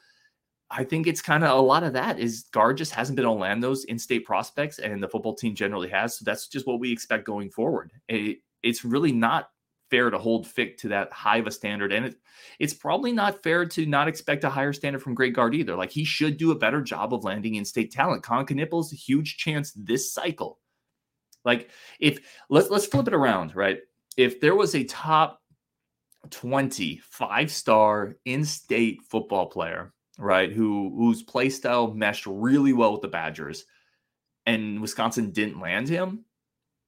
I 0.71 0.85
think 0.85 1.07
it's 1.07 1.23
kind 1.23 1.45
of 1.45 1.57
a 1.57 1.63
lot 1.63 1.83
of 1.83 1.95
that 1.95 2.19
is 2.19 2.45
Gard 2.53 2.77
just 2.77 2.93
hasn't 2.93 3.17
been 3.17 3.25
on 3.25 3.39
land 3.39 3.63
those 3.63 3.85
in-state 3.85 4.27
prospects, 4.27 4.79
and 4.79 5.03
the 5.03 5.09
football 5.09 5.35
team 5.35 5.55
generally 5.55 5.89
has. 5.89 6.19
So 6.19 6.25
that's 6.25 6.47
just 6.49 6.67
what 6.67 6.81
we 6.81 6.93
expect 6.93 7.25
going 7.25 7.51
forward. 7.51 7.93
It, 8.09 8.41
it's 8.63 8.85
really 8.85 9.13
not 9.13 9.51
fair 9.91 10.11
to 10.11 10.19
hold 10.19 10.47
Fick 10.47 10.77
to 10.79 10.89
that 10.89 11.11
high 11.11 11.39
of 11.39 11.47
a 11.47 11.51
standard, 11.51 11.93
and 11.93 12.05
it, 12.05 12.17
it's 12.59 12.75
probably 12.75 13.13
not 13.13 13.43
fair 13.43 13.65
to 13.65 13.87
not 13.87 14.09
expect 14.09 14.45
a 14.45 14.51
higher 14.51 14.75
standard 14.75 15.03
from 15.03 15.15
Greg 15.15 15.35
Gard 15.35 15.55
either. 15.55 15.75
Like 15.75 15.91
he 15.91 16.05
should 16.05 16.37
do 16.37 16.51
a 16.51 16.59
better 16.59 16.83
job 16.83 17.15
of 17.15 17.25
landing 17.25 17.55
in-state 17.55 17.91
talent. 17.91 18.23
Kon 18.23 18.45
Knueppel 18.45 18.85
is 18.85 18.93
a 18.93 18.97
huge 18.97 19.39
chance 19.39 19.73
this 19.75 20.13
cycle 20.13 20.59
like 21.45 21.71
if 22.01 22.19
let's 22.49 22.71
let's 22.71 22.87
flip 22.87 23.09
it 23.09 23.15
around, 23.15 23.55
right? 23.55 23.81
If 24.17 24.41
there 24.41 24.55
was 24.55 24.75
a 24.75 24.85
top 24.85 25.41
20 26.31 26.99
five-star 26.99 28.17
in-state 28.25 29.03
football 29.03 29.47
player, 29.47 29.93
right, 30.19 30.53
who 30.53 30.93
whose 30.97 31.23
play 31.23 31.49
style 31.49 31.93
meshed 31.93 32.27
really 32.27 32.73
well 32.73 32.93
with 32.93 33.03
the 33.03 33.09
Badgers, 33.09 33.65
and 34.47 34.81
Wisconsin 34.81 35.31
didn't 35.31 35.61
land 35.61 35.89
him, 35.89 36.25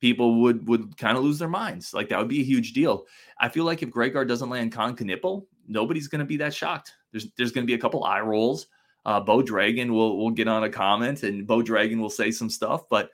people 0.00 0.40
would 0.42 0.66
would 0.66 0.96
kind 0.96 1.16
of 1.16 1.24
lose 1.24 1.38
their 1.38 1.48
minds. 1.48 1.94
Like 1.94 2.08
that 2.08 2.18
would 2.18 2.28
be 2.28 2.40
a 2.40 2.44
huge 2.44 2.72
deal. 2.72 3.06
I 3.38 3.48
feel 3.48 3.64
like 3.64 3.82
if 3.82 3.90
Greg 3.90 4.14
Gard 4.14 4.28
doesn't 4.28 4.50
land 4.50 4.72
Kon 4.72 4.96
Knueppel, 4.96 5.46
nobody's 5.68 6.08
going 6.08 6.20
to 6.20 6.24
be 6.24 6.36
that 6.38 6.54
shocked. 6.54 6.92
There's 7.12 7.28
there's 7.36 7.52
going 7.52 7.66
to 7.66 7.70
be 7.70 7.74
a 7.74 7.80
couple 7.80 8.04
eye 8.04 8.20
rolls. 8.20 8.66
Uh, 9.06 9.20
Bo 9.20 9.42
Dragon 9.42 9.92
will 9.92 10.18
will 10.18 10.30
get 10.30 10.48
on 10.48 10.64
a 10.64 10.70
comment, 10.70 11.22
and 11.22 11.46
Bo 11.46 11.62
Dragon 11.62 12.00
will 12.00 12.10
say 12.10 12.30
some 12.30 12.50
stuff, 12.50 12.88
but 12.88 13.10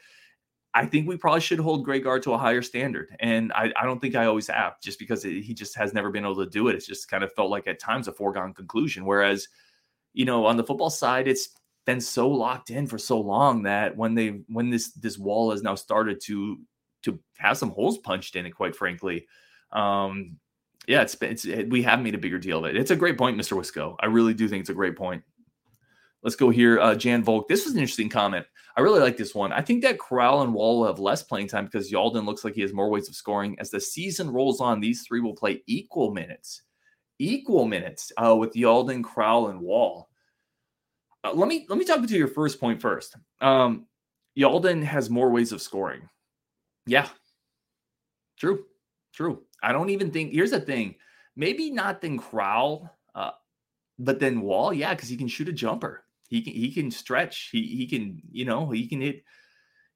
I 0.76 0.86
think 0.86 1.08
we 1.08 1.16
probably 1.16 1.40
should 1.40 1.58
hold 1.58 1.84
Greg 1.84 2.04
Gard 2.04 2.22
to 2.24 2.34
a 2.34 2.38
higher 2.38 2.62
standard. 2.62 3.16
And 3.20 3.52
I, 3.54 3.72
I 3.76 3.86
don't 3.86 4.00
think 4.00 4.14
I 4.14 4.26
always 4.26 4.48
have, 4.48 4.80
just 4.80 4.98
because 4.98 5.24
it, 5.24 5.42
he 5.42 5.54
just 5.54 5.74
has 5.76 5.94
never 5.94 6.10
been 6.10 6.24
able 6.24 6.36
to 6.44 6.50
do 6.50 6.68
it. 6.68 6.76
It's 6.76 6.86
just 6.86 7.08
kind 7.10 7.24
of 7.24 7.32
felt 7.34 7.50
like 7.50 7.66
at 7.66 7.80
times 7.80 8.08
a 8.08 8.12
foregone 8.12 8.54
conclusion. 8.54 9.06
Whereas, 9.06 9.48
you 10.12 10.26
know, 10.26 10.46
on 10.46 10.56
the 10.58 10.64
football 10.64 10.90
side, 10.90 11.28
it's 11.28 11.50
been 11.86 12.00
so 12.00 12.28
locked 12.28 12.70
in 12.70 12.86
for 12.86 12.98
so 12.98 13.20
long 13.20 13.62
that 13.64 13.96
when 13.96 14.14
they 14.14 14.42
when 14.48 14.70
this 14.70 14.92
this 14.92 15.18
wall 15.18 15.50
has 15.52 15.62
now 15.62 15.74
started 15.74 16.20
to 16.22 16.58
to 17.04 17.18
have 17.38 17.56
some 17.58 17.70
holes 17.70 17.98
punched 17.98 18.36
in 18.36 18.46
it, 18.46 18.50
quite 18.52 18.76
frankly, 18.76 19.26
Um, 19.72 20.38
yeah, 20.88 21.02
it's, 21.02 21.16
it's 21.20 21.44
it, 21.44 21.70
we 21.70 21.82
have 21.82 22.00
made 22.00 22.14
a 22.14 22.18
bigger 22.18 22.38
deal 22.38 22.64
of 22.64 22.66
it. 22.66 22.76
It's 22.76 22.90
a 22.92 22.96
great 22.96 23.18
point, 23.18 23.38
Mr. 23.38 23.56
Wisco. 23.56 23.96
I 24.00 24.06
really 24.06 24.34
do 24.34 24.48
think 24.48 24.60
it's 24.60 24.70
a 24.70 24.74
great 24.74 24.96
point. 24.96 25.22
Let's 26.26 26.34
go 26.34 26.50
here. 26.50 26.80
Uh, 26.80 26.96
Jan 26.96 27.22
Volk. 27.22 27.46
This 27.46 27.64
was 27.64 27.74
an 27.74 27.78
interesting 27.78 28.08
comment. 28.08 28.44
I 28.76 28.80
really 28.80 28.98
like 28.98 29.16
this 29.16 29.32
one. 29.32 29.52
I 29.52 29.62
think 29.62 29.80
that 29.84 30.00
Crowl 30.00 30.42
and 30.42 30.52
Wall 30.52 30.80
will 30.80 30.86
have 30.88 30.98
less 30.98 31.22
playing 31.22 31.46
time 31.46 31.66
because 31.66 31.92
Yalden 31.92 32.26
looks 32.26 32.42
like 32.42 32.56
he 32.56 32.62
has 32.62 32.72
more 32.72 32.90
ways 32.90 33.08
of 33.08 33.14
scoring. 33.14 33.56
As 33.60 33.70
the 33.70 33.80
season 33.80 34.32
rolls 34.32 34.60
on, 34.60 34.80
these 34.80 35.06
three 35.06 35.20
will 35.20 35.36
play 35.36 35.62
equal 35.68 36.12
minutes. 36.12 36.62
Equal 37.20 37.64
minutes 37.64 38.10
uh, 38.16 38.34
with 38.34 38.54
Yalden, 38.54 39.04
Crowl, 39.04 39.50
and 39.50 39.60
Wall. 39.60 40.08
Uh, 41.22 41.32
let 41.32 41.46
me 41.46 41.64
let 41.68 41.78
me 41.78 41.84
talk 41.84 42.04
to 42.04 42.18
your 42.18 42.26
first 42.26 42.58
point 42.58 42.82
first. 42.82 43.14
Um, 43.40 43.86
Yalden 44.36 44.82
has 44.82 45.08
more 45.08 45.30
ways 45.30 45.52
of 45.52 45.62
scoring. 45.62 46.08
Yeah, 46.86 47.06
true, 48.36 48.64
true. 49.14 49.44
I 49.62 49.70
don't 49.70 49.90
even 49.90 50.10
think. 50.10 50.32
Here's 50.32 50.50
the 50.50 50.60
thing: 50.60 50.96
maybe 51.36 51.70
not 51.70 52.00
than 52.00 52.18
Crowl, 52.18 52.90
uh, 53.14 53.30
but 54.00 54.18
then 54.18 54.40
Wall. 54.40 54.72
Yeah, 54.72 54.92
because 54.92 55.08
he 55.08 55.16
can 55.16 55.28
shoot 55.28 55.48
a 55.48 55.52
jumper. 55.52 56.02
He 56.28 56.42
can 56.42 56.52
he 56.52 56.72
can 56.72 56.90
stretch. 56.90 57.50
He 57.52 57.62
he 57.62 57.86
can 57.86 58.20
you 58.30 58.44
know 58.44 58.70
he 58.70 58.86
can 58.86 59.00
hit 59.00 59.24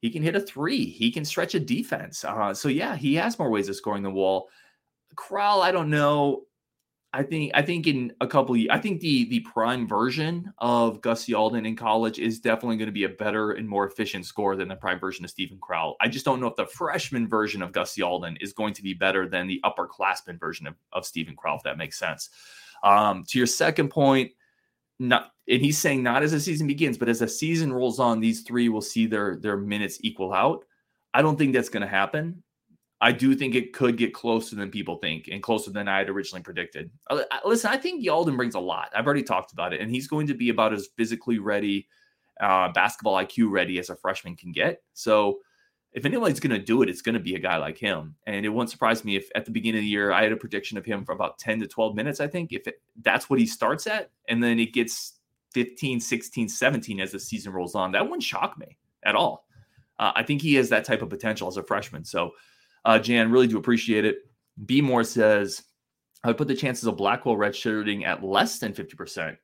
he 0.00 0.10
can 0.10 0.22
hit 0.22 0.36
a 0.36 0.40
three. 0.40 0.86
He 0.86 1.10
can 1.10 1.24
stretch 1.24 1.54
a 1.54 1.60
defense. 1.60 2.24
Uh, 2.24 2.54
so 2.54 2.68
yeah, 2.68 2.96
he 2.96 3.14
has 3.16 3.38
more 3.38 3.50
ways 3.50 3.68
of 3.68 3.76
scoring 3.76 4.02
than 4.02 4.14
Wall. 4.14 4.48
Crowl, 5.14 5.62
I 5.62 5.72
don't 5.72 5.90
know. 5.90 6.44
I 7.12 7.24
think 7.24 7.50
I 7.54 7.62
think 7.62 7.88
in 7.88 8.12
a 8.20 8.26
couple 8.26 8.54
of, 8.54 8.60
I 8.70 8.78
think 8.78 9.00
the 9.00 9.28
the 9.28 9.40
prime 9.40 9.86
version 9.88 10.52
of 10.58 11.00
Gus 11.00 11.26
Yalden 11.26 11.66
in 11.66 11.74
college 11.74 12.20
is 12.20 12.38
definitely 12.38 12.76
going 12.76 12.86
to 12.86 12.92
be 12.92 13.04
a 13.04 13.08
better 13.08 13.52
and 13.52 13.68
more 13.68 13.84
efficient 13.84 14.26
scorer 14.26 14.54
than 14.54 14.68
the 14.68 14.76
prime 14.76 15.00
version 15.00 15.24
of 15.24 15.30
Steven 15.30 15.58
Crowl. 15.58 15.96
I 16.00 16.08
just 16.08 16.24
don't 16.24 16.40
know 16.40 16.46
if 16.46 16.54
the 16.54 16.66
freshman 16.66 17.26
version 17.26 17.62
of 17.62 17.72
Gus 17.72 17.96
Yalden 17.96 18.36
is 18.40 18.52
going 18.52 18.74
to 18.74 18.82
be 18.82 18.94
better 18.94 19.28
than 19.28 19.48
the 19.48 19.60
upperclassman 19.64 20.38
version 20.38 20.68
of, 20.68 20.76
of 20.92 21.04
Steven 21.04 21.34
Crowl, 21.34 21.56
if 21.56 21.64
that 21.64 21.78
makes 21.78 21.98
sense. 21.98 22.30
Um, 22.84 23.24
to 23.28 23.38
your 23.38 23.46
second 23.48 23.88
point, 23.88 24.30
not 25.00 25.32
and 25.48 25.60
he's 25.60 25.78
saying 25.78 26.02
not 26.02 26.22
as 26.22 26.30
the 26.30 26.38
season 26.38 26.66
begins, 26.66 26.96
but 26.96 27.08
as 27.08 27.18
the 27.18 27.28
season 27.28 27.72
rolls 27.72 27.98
on, 27.98 28.20
these 28.20 28.42
three 28.42 28.68
will 28.68 28.82
see 28.82 29.06
their 29.06 29.36
their 29.36 29.56
minutes 29.56 29.98
equal 30.02 30.32
out. 30.32 30.64
I 31.12 31.22
don't 31.22 31.36
think 31.36 31.52
that's 31.52 31.68
going 31.68 31.82
to 31.82 31.88
happen. 31.88 32.42
I 33.00 33.12
do 33.12 33.34
think 33.34 33.54
it 33.54 33.72
could 33.72 33.96
get 33.96 34.12
closer 34.12 34.54
than 34.56 34.70
people 34.70 34.96
think 34.96 35.28
and 35.32 35.42
closer 35.42 35.70
than 35.70 35.88
I 35.88 35.98
had 35.98 36.10
originally 36.10 36.42
predicted. 36.42 36.90
Uh, 37.08 37.22
listen, 37.46 37.70
I 37.70 37.78
think 37.78 38.04
Yalden 38.04 38.36
brings 38.36 38.54
a 38.54 38.60
lot. 38.60 38.90
I've 38.94 39.06
already 39.06 39.22
talked 39.22 39.52
about 39.52 39.72
it, 39.72 39.80
and 39.80 39.90
he's 39.90 40.06
going 40.06 40.26
to 40.26 40.34
be 40.34 40.50
about 40.50 40.74
as 40.74 40.88
physically 40.98 41.38
ready, 41.38 41.88
uh, 42.42 42.70
basketball 42.72 43.14
IQ 43.14 43.50
ready 43.50 43.78
as 43.78 43.88
a 43.88 43.96
freshman 43.96 44.36
can 44.36 44.52
get. 44.52 44.82
So, 44.92 45.38
if 45.92 46.04
anybody's 46.04 46.40
going 46.40 46.58
to 46.58 46.64
do 46.64 46.82
it, 46.82 46.88
it's 46.88 47.02
going 47.02 47.14
to 47.14 47.20
be 47.20 47.34
a 47.34 47.40
guy 47.40 47.56
like 47.56 47.76
him. 47.76 48.14
And 48.26 48.46
it 48.46 48.48
wouldn't 48.48 48.70
surprise 48.70 49.04
me 49.04 49.16
if 49.16 49.28
at 49.34 49.44
the 49.44 49.50
beginning 49.50 49.80
of 49.80 49.82
the 49.82 49.88
year 49.88 50.12
I 50.12 50.22
had 50.22 50.32
a 50.32 50.36
prediction 50.36 50.78
of 50.78 50.84
him 50.84 51.04
for 51.04 51.12
about 51.12 51.38
10 51.38 51.60
to 51.60 51.66
12 51.66 51.96
minutes. 51.96 52.20
I 52.20 52.28
think 52.28 52.52
if 52.52 52.66
it, 52.68 52.80
that's 53.02 53.28
what 53.28 53.40
he 53.40 53.46
starts 53.46 53.86
at, 53.86 54.10
and 54.28 54.42
then 54.42 54.60
it 54.60 54.72
gets 54.72 55.18
15, 55.52 56.00
16, 56.00 56.48
17 56.48 57.00
as 57.00 57.12
the 57.12 57.18
season 57.18 57.52
rolls 57.52 57.74
on, 57.74 57.92
that 57.92 58.04
wouldn't 58.04 58.22
shock 58.22 58.56
me 58.56 58.78
at 59.02 59.16
all. 59.16 59.46
Uh, 59.98 60.12
I 60.14 60.22
think 60.22 60.42
he 60.42 60.54
has 60.54 60.68
that 60.68 60.84
type 60.84 61.02
of 61.02 61.10
potential 61.10 61.48
as 61.48 61.56
a 61.56 61.62
freshman. 61.62 62.04
So, 62.04 62.30
uh, 62.84 62.98
Jan, 62.98 63.30
really 63.30 63.48
do 63.48 63.58
appreciate 63.58 64.04
it. 64.04 64.18
B 64.64 64.80
More 64.80 65.04
says, 65.04 65.62
I 66.22 66.28
would 66.28 66.38
put 66.38 66.48
the 66.48 66.54
chances 66.54 66.86
of 66.86 66.96
Blackwell 66.96 67.36
redshirting 67.36 68.04
at 68.04 68.22
less 68.22 68.58
than 68.58 68.72
50%. 68.72 69.36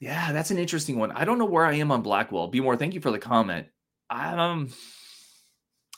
Yeah, 0.00 0.32
that's 0.32 0.50
an 0.50 0.58
interesting 0.58 0.98
one. 0.98 1.10
I 1.12 1.24
don't 1.24 1.38
know 1.38 1.44
where 1.44 1.64
I 1.64 1.74
am 1.74 1.90
on 1.90 2.02
Blackwell. 2.02 2.48
Be 2.48 2.60
more, 2.60 2.76
thank 2.76 2.94
you 2.94 3.00
for 3.00 3.10
the 3.10 3.18
comment. 3.18 3.66
Um, 4.10 4.70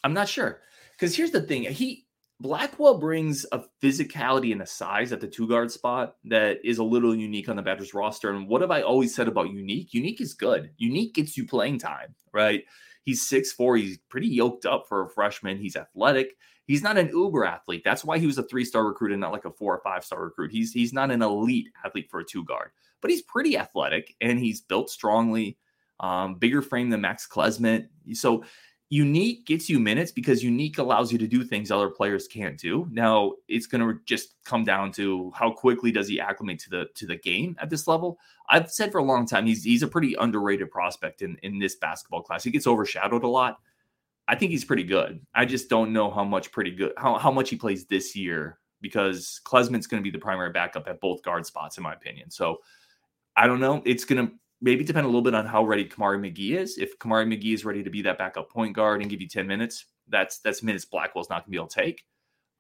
I'm 0.05 0.15
not 0.15 0.29
sure. 0.29 0.61
Because 0.93 1.17
here's 1.17 1.31
the 1.31 1.43
thing. 1.43 1.65
He 1.65 2.07
Blackwell 2.41 2.99
brings 2.99 3.45
a 3.53 3.63
physicality 3.83 4.53
and 4.53 4.63
a 4.63 4.67
size 4.67 5.13
at 5.13 5.21
the 5.21 5.29
two 5.29 5.47
guard 5.47 5.71
spot 5.71 6.17
that 6.25 6.59
is 6.65 6.79
a 6.79 6.85
little 6.85 7.15
unique 7.15 7.51
on 7.51 7.57
the 7.57 7.63
Badgers 7.63 7.93
roster. 7.93 8.31
And 8.31 8.49
what 8.49 8.63
have 8.63 8.71
I 8.71 8.81
always 8.81 9.15
said 9.15 9.29
about 9.29 9.51
unique? 9.51 9.93
Unique 9.93 10.23
is 10.23 10.33
good. 10.33 10.71
Unique 10.79 11.15
gets 11.15 11.37
you 11.37 11.47
playing 11.47 11.79
time, 11.79 12.15
right? 12.33 12.65
He's 13.03 13.27
six 13.27 13.53
four. 13.53 13.77
He's 13.77 13.99
pretty 14.09 14.29
yoked 14.29 14.65
up 14.65 14.87
for 14.89 15.05
a 15.05 15.09
freshman. 15.11 15.59
He's 15.59 15.77
athletic. 15.77 16.37
He's 16.67 16.83
not 16.83 16.97
an 16.97 17.09
uber 17.09 17.45
athlete. 17.45 17.83
That's 17.85 18.05
why 18.05 18.19
he 18.19 18.27
was 18.27 18.39
a 18.39 18.45
three-star 18.45 18.87
recruit 18.87 19.13
and 19.13 19.21
not 19.21 19.33
like 19.33 19.45
a 19.45 19.51
four 19.51 19.75
or 19.75 19.83
five-star 19.83 20.23
recruit. 20.23 20.53
He's 20.53 20.73
he's 20.73 20.93
not 20.93 21.11
an 21.11 21.21
elite 21.21 21.69
athlete 21.85 22.09
for 22.11 22.21
a 22.21 22.25
two 22.25 22.45
guard, 22.45 22.71
but 23.03 23.11
he's 23.11 23.23
pretty 23.23 23.59
athletic 23.59 24.15
and 24.21 24.39
he's 24.39 24.61
built 24.61 24.89
strongly. 24.89 25.59
Um, 26.01 26.37
bigger 26.37 26.63
frame 26.63 26.91
than 26.91 27.03
Max 27.03 27.29
Klesmit. 27.29 27.89
So 28.15 28.43
unique 28.91 29.47
gets 29.47 29.71
you 29.71 29.79
minutes 29.79 30.11
because 30.11 30.43
unique 30.43 30.79
allows 30.79 31.13
you 31.13 31.19
to 31.19 31.29
do 31.29 31.45
things 31.45 31.71
other 31.71 31.89
players 31.89 32.27
can't 32.27 32.59
do. 32.59 32.89
Now 32.91 33.35
it's 33.49 33.67
going 33.67 33.81
to 33.81 34.01
just 34.05 34.35
come 34.45 34.65
down 34.65 34.91
to 34.93 35.31
how 35.35 35.53
quickly 35.53 35.93
does 35.93 36.09
he 36.09 36.21
acclimate 36.21 36.59
to 36.61 36.71
the 36.71 36.87
to 36.97 37.07
the 37.07 37.17
game 37.17 37.57
at 37.61 37.71
this 37.71 37.87
level. 37.87 38.19
I've 38.49 38.71
said 38.71 38.91
for 38.91 38.99
a 38.99 39.05
long 39.05 39.27
time 39.27 39.47
he's 39.47 39.63
he's 39.63 39.85
a 39.85 39.89
pretty 39.89 40.15
underrated 40.15 40.71
prospect 40.71 41.23
in 41.23 41.37
in 41.43 41.59
this 41.59 41.77
basketball 41.77 42.23
class. 42.23 42.43
He 42.43 42.51
gets 42.51 42.67
overshadowed 42.67 43.23
a 43.23 43.29
lot. 43.29 43.59
I 44.27 44.35
think 44.35 44.51
he's 44.51 44.65
pretty 44.65 44.85
good. 44.85 45.25
I 45.35 45.45
just 45.45 45.69
don't 45.69 45.93
know 45.93 46.11
how 46.11 46.25
much 46.25 46.51
pretty 46.51 46.73
good 46.73 46.93
how 46.97 47.17
how 47.17 47.31
much 47.31 47.51
he 47.51 47.57
plays 47.57 47.87
this 47.87 48.17
year 48.17 48.59
because 48.81 49.41
Klesmit's 49.45 49.87
going 49.87 50.03
to 50.03 50.05
be 50.05 50.11
the 50.11 50.23
primary 50.23 50.51
backup 50.51 50.89
at 50.89 51.01
both 51.01 51.23
guard 51.23 51.47
spots 51.47 51.77
in 51.77 51.85
my 51.85 51.93
opinion. 51.93 52.31
So 52.31 52.59
I 53.37 53.47
don't 53.47 53.61
know. 53.61 53.83
It's 53.85 54.05
going 54.05 54.27
to 54.27 54.33
maybe 54.61 54.85
depend 54.85 55.05
a 55.05 55.09
little 55.09 55.23
bit 55.23 55.35
on 55.35 55.47
how 55.47 55.65
ready 55.65 55.85
Kamari 55.85 56.19
McGee 56.19 56.57
is. 56.59 56.79
If 56.79 56.99
Kamari 56.99 57.27
McGee 57.27 57.55
is 57.55 57.65
ready 57.65 57.83
to 57.83 57.91
be 57.91 58.03
that 58.03 58.19
backup 58.19 58.51
point 58.51 58.75
guard 58.75 59.01
and 59.01 59.11
give 59.11 59.21
you 59.21 59.29
10 59.29 59.47
minutes, 59.47 59.87
that's 60.09 60.39
that's 60.41 60.63
minutes 60.63 60.85
Blackwell's 60.85 61.31
not 61.31 61.37
going 61.37 61.45
to 61.47 61.51
be 61.51 61.57
able 61.57 61.69
to 61.69 61.81
take. 61.81 62.05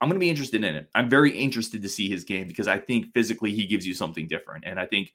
I'm 0.00 0.08
going 0.08 0.18
to 0.18 0.24
be 0.24 0.30
interested 0.30 0.64
in 0.64 0.74
it. 0.76 0.88
I'm 0.94 1.10
very 1.10 1.30
interested 1.30 1.82
to 1.82 1.88
see 1.88 2.08
his 2.08 2.24
game 2.24 2.48
because 2.48 2.68
I 2.68 2.78
think 2.78 3.12
physically 3.12 3.52
he 3.52 3.66
gives 3.66 3.86
you 3.86 3.92
something 3.92 4.26
different. 4.28 4.64
And 4.66 4.80
I 4.80 4.86
think 4.86 5.12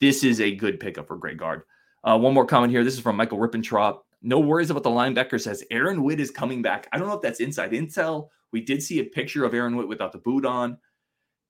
this 0.00 0.22
is 0.22 0.40
a 0.40 0.54
good 0.54 0.78
pickup 0.80 1.08
for 1.08 1.16
Greg 1.16 1.38
Gard. 1.38 1.62
Uh, 2.04 2.18
one 2.18 2.34
more 2.34 2.44
comment 2.44 2.70
here. 2.70 2.84
This 2.84 2.94
is 2.94 3.00
from 3.00 3.16
Michael 3.16 3.38
Rippentrop. 3.38 4.00
No 4.20 4.38
worries 4.38 4.70
about 4.70 4.82
the 4.82 4.90
linebacker 4.90 5.40
says 5.40 5.64
Aaron 5.70 6.02
Witt 6.02 6.20
is 6.20 6.30
coming 6.30 6.60
back. 6.60 6.88
I 6.92 6.98
don't 6.98 7.08
know 7.08 7.14
if 7.14 7.22
that's 7.22 7.40
inside 7.40 7.72
intel. 7.72 8.28
We 8.52 8.60
did 8.60 8.82
see 8.82 9.00
a 9.00 9.04
picture 9.04 9.44
of 9.44 9.54
Aaron 9.54 9.76
Witt 9.76 9.88
without 9.88 10.12
the 10.12 10.18
boot 10.18 10.44
on. 10.44 10.78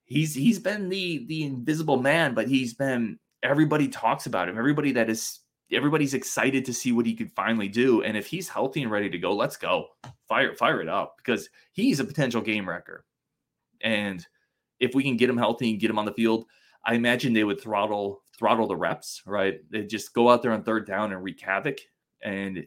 He's 0.05 0.35
he's 0.35 0.59
been 0.59 0.89
the 0.89 1.27
the 1.27 1.45
invisible 1.45 2.01
man, 2.01 2.35
but 2.35 2.49
he's 2.49 2.75
been 2.75 3.19
everybody 3.43 3.89
talks 3.89 4.27
about 4.27 4.49
him. 4.49 4.59
Everybody 4.59 4.93
that 4.93 5.11
is 5.11 5.41
everybody's 5.71 6.15
excited 6.15 6.65
to 6.65 6.73
see 6.73 6.93
what 6.93 7.07
he 7.07 7.15
could 7.15 7.31
finally 7.33 7.69
do. 7.69 8.03
And 8.03 8.17
if 8.17 8.27
he's 8.27 8.49
healthy 8.49 8.83
and 8.83 8.91
ready 8.91 9.11
to 9.11 9.19
go, 9.19 9.35
let's 9.35 9.57
go. 9.57 9.89
Fire 10.29 10.55
fire 10.55 10.81
it 10.81 10.89
up 10.89 11.17
because 11.19 11.49
he's 11.73 12.01
a 12.01 12.05
potential 12.05 12.41
game 12.41 12.69
wrecker. 12.69 13.05
And 13.81 14.27
if 14.81 14.95
we 14.95 15.03
can 15.03 15.17
get 15.17 15.31
him 15.31 15.37
healthy 15.37 15.71
and 15.71 15.81
get 15.81 15.91
him 15.91 15.99
on 15.99 16.05
the 16.05 16.13
field, 16.13 16.47
I 16.85 16.95
imagine 16.95 17.33
they 17.33 17.45
would 17.45 17.61
throttle 17.61 18.23
throttle 18.37 18.67
the 18.67 18.77
reps, 18.77 19.23
right? 19.27 19.61
They 19.71 19.85
just 19.85 20.15
go 20.15 20.31
out 20.31 20.43
there 20.43 20.53
on 20.53 20.63
third 20.63 20.87
down 20.87 21.13
and 21.13 21.23
wreak 21.23 21.41
havoc 21.41 21.79
and 22.23 22.67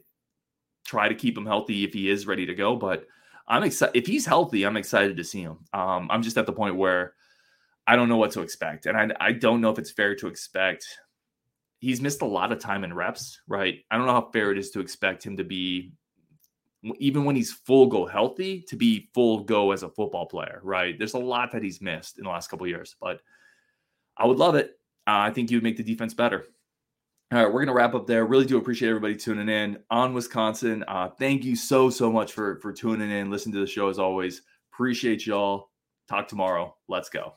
try 0.84 1.08
to 1.08 1.14
keep 1.14 1.36
him 1.36 1.46
healthy 1.46 1.84
if 1.84 1.92
he 1.92 2.10
is 2.10 2.26
ready 2.26 2.46
to 2.46 2.54
go. 2.54 2.76
But 2.76 3.06
I'm 3.48 3.62
excited 3.62 3.96
if 3.96 4.06
he's 4.06 4.26
healthy, 4.26 4.64
I'm 4.64 4.76
excited 4.76 5.16
to 5.16 5.24
see 5.24 5.42
him. 5.42 5.58
Um, 5.72 6.08
I'm 6.10 6.22
just 6.22 6.38
at 6.38 6.46
the 6.46 6.52
point 6.52 6.76
where 6.76 7.14
I 7.86 7.96
don't 7.96 8.08
know 8.08 8.16
what 8.16 8.32
to 8.32 8.42
expect. 8.42 8.86
And 8.86 8.96
I, 8.96 9.08
I 9.20 9.32
don't 9.32 9.60
know 9.60 9.70
if 9.70 9.78
it's 9.78 9.90
fair 9.90 10.14
to 10.16 10.28
expect. 10.28 10.86
He's 11.80 12.00
missed 12.00 12.22
a 12.22 12.26
lot 12.26 12.52
of 12.52 12.60
time 12.60 12.84
in 12.84 12.94
reps, 12.94 13.40
right? 13.48 13.80
I 13.90 13.96
don't 13.96 14.06
know 14.06 14.12
how 14.12 14.30
fair 14.32 14.52
it 14.52 14.58
is 14.58 14.70
to 14.70 14.80
expect 14.80 15.24
him 15.26 15.36
to 15.36 15.44
be, 15.44 15.92
even 16.98 17.24
when 17.24 17.34
he's 17.34 17.52
full 17.52 17.86
go 17.86 18.06
healthy, 18.06 18.62
to 18.68 18.76
be 18.76 19.10
full 19.14 19.40
go 19.40 19.72
as 19.72 19.82
a 19.82 19.88
football 19.88 20.26
player, 20.26 20.60
right? 20.62 20.96
There's 20.96 21.14
a 21.14 21.18
lot 21.18 21.50
that 21.52 21.62
he's 21.62 21.80
missed 21.80 22.18
in 22.18 22.24
the 22.24 22.30
last 22.30 22.48
couple 22.48 22.66
years, 22.68 22.94
but 23.00 23.20
I 24.16 24.26
would 24.26 24.38
love 24.38 24.54
it. 24.54 24.78
Uh, 25.06 25.26
I 25.26 25.30
think 25.30 25.50
you 25.50 25.56
would 25.56 25.64
make 25.64 25.76
the 25.76 25.82
defense 25.82 26.14
better. 26.14 26.44
All 27.32 27.38
right, 27.38 27.46
we're 27.46 27.64
going 27.64 27.68
to 27.68 27.72
wrap 27.72 27.94
up 27.94 28.06
there. 28.06 28.26
Really 28.26 28.44
do 28.44 28.58
appreciate 28.58 28.90
everybody 28.90 29.16
tuning 29.16 29.48
in 29.48 29.78
on 29.90 30.12
Wisconsin. 30.12 30.84
Uh, 30.86 31.08
thank 31.08 31.44
you 31.44 31.56
so, 31.56 31.88
so 31.88 32.12
much 32.12 32.32
for, 32.32 32.60
for 32.60 32.72
tuning 32.72 33.10
in. 33.10 33.30
Listen 33.30 33.50
to 33.52 33.58
the 33.58 33.66
show 33.66 33.88
as 33.88 33.98
always. 33.98 34.42
Appreciate 34.72 35.26
y'all. 35.26 35.70
Talk 36.08 36.28
tomorrow. 36.28 36.76
Let's 36.88 37.08
go. 37.08 37.34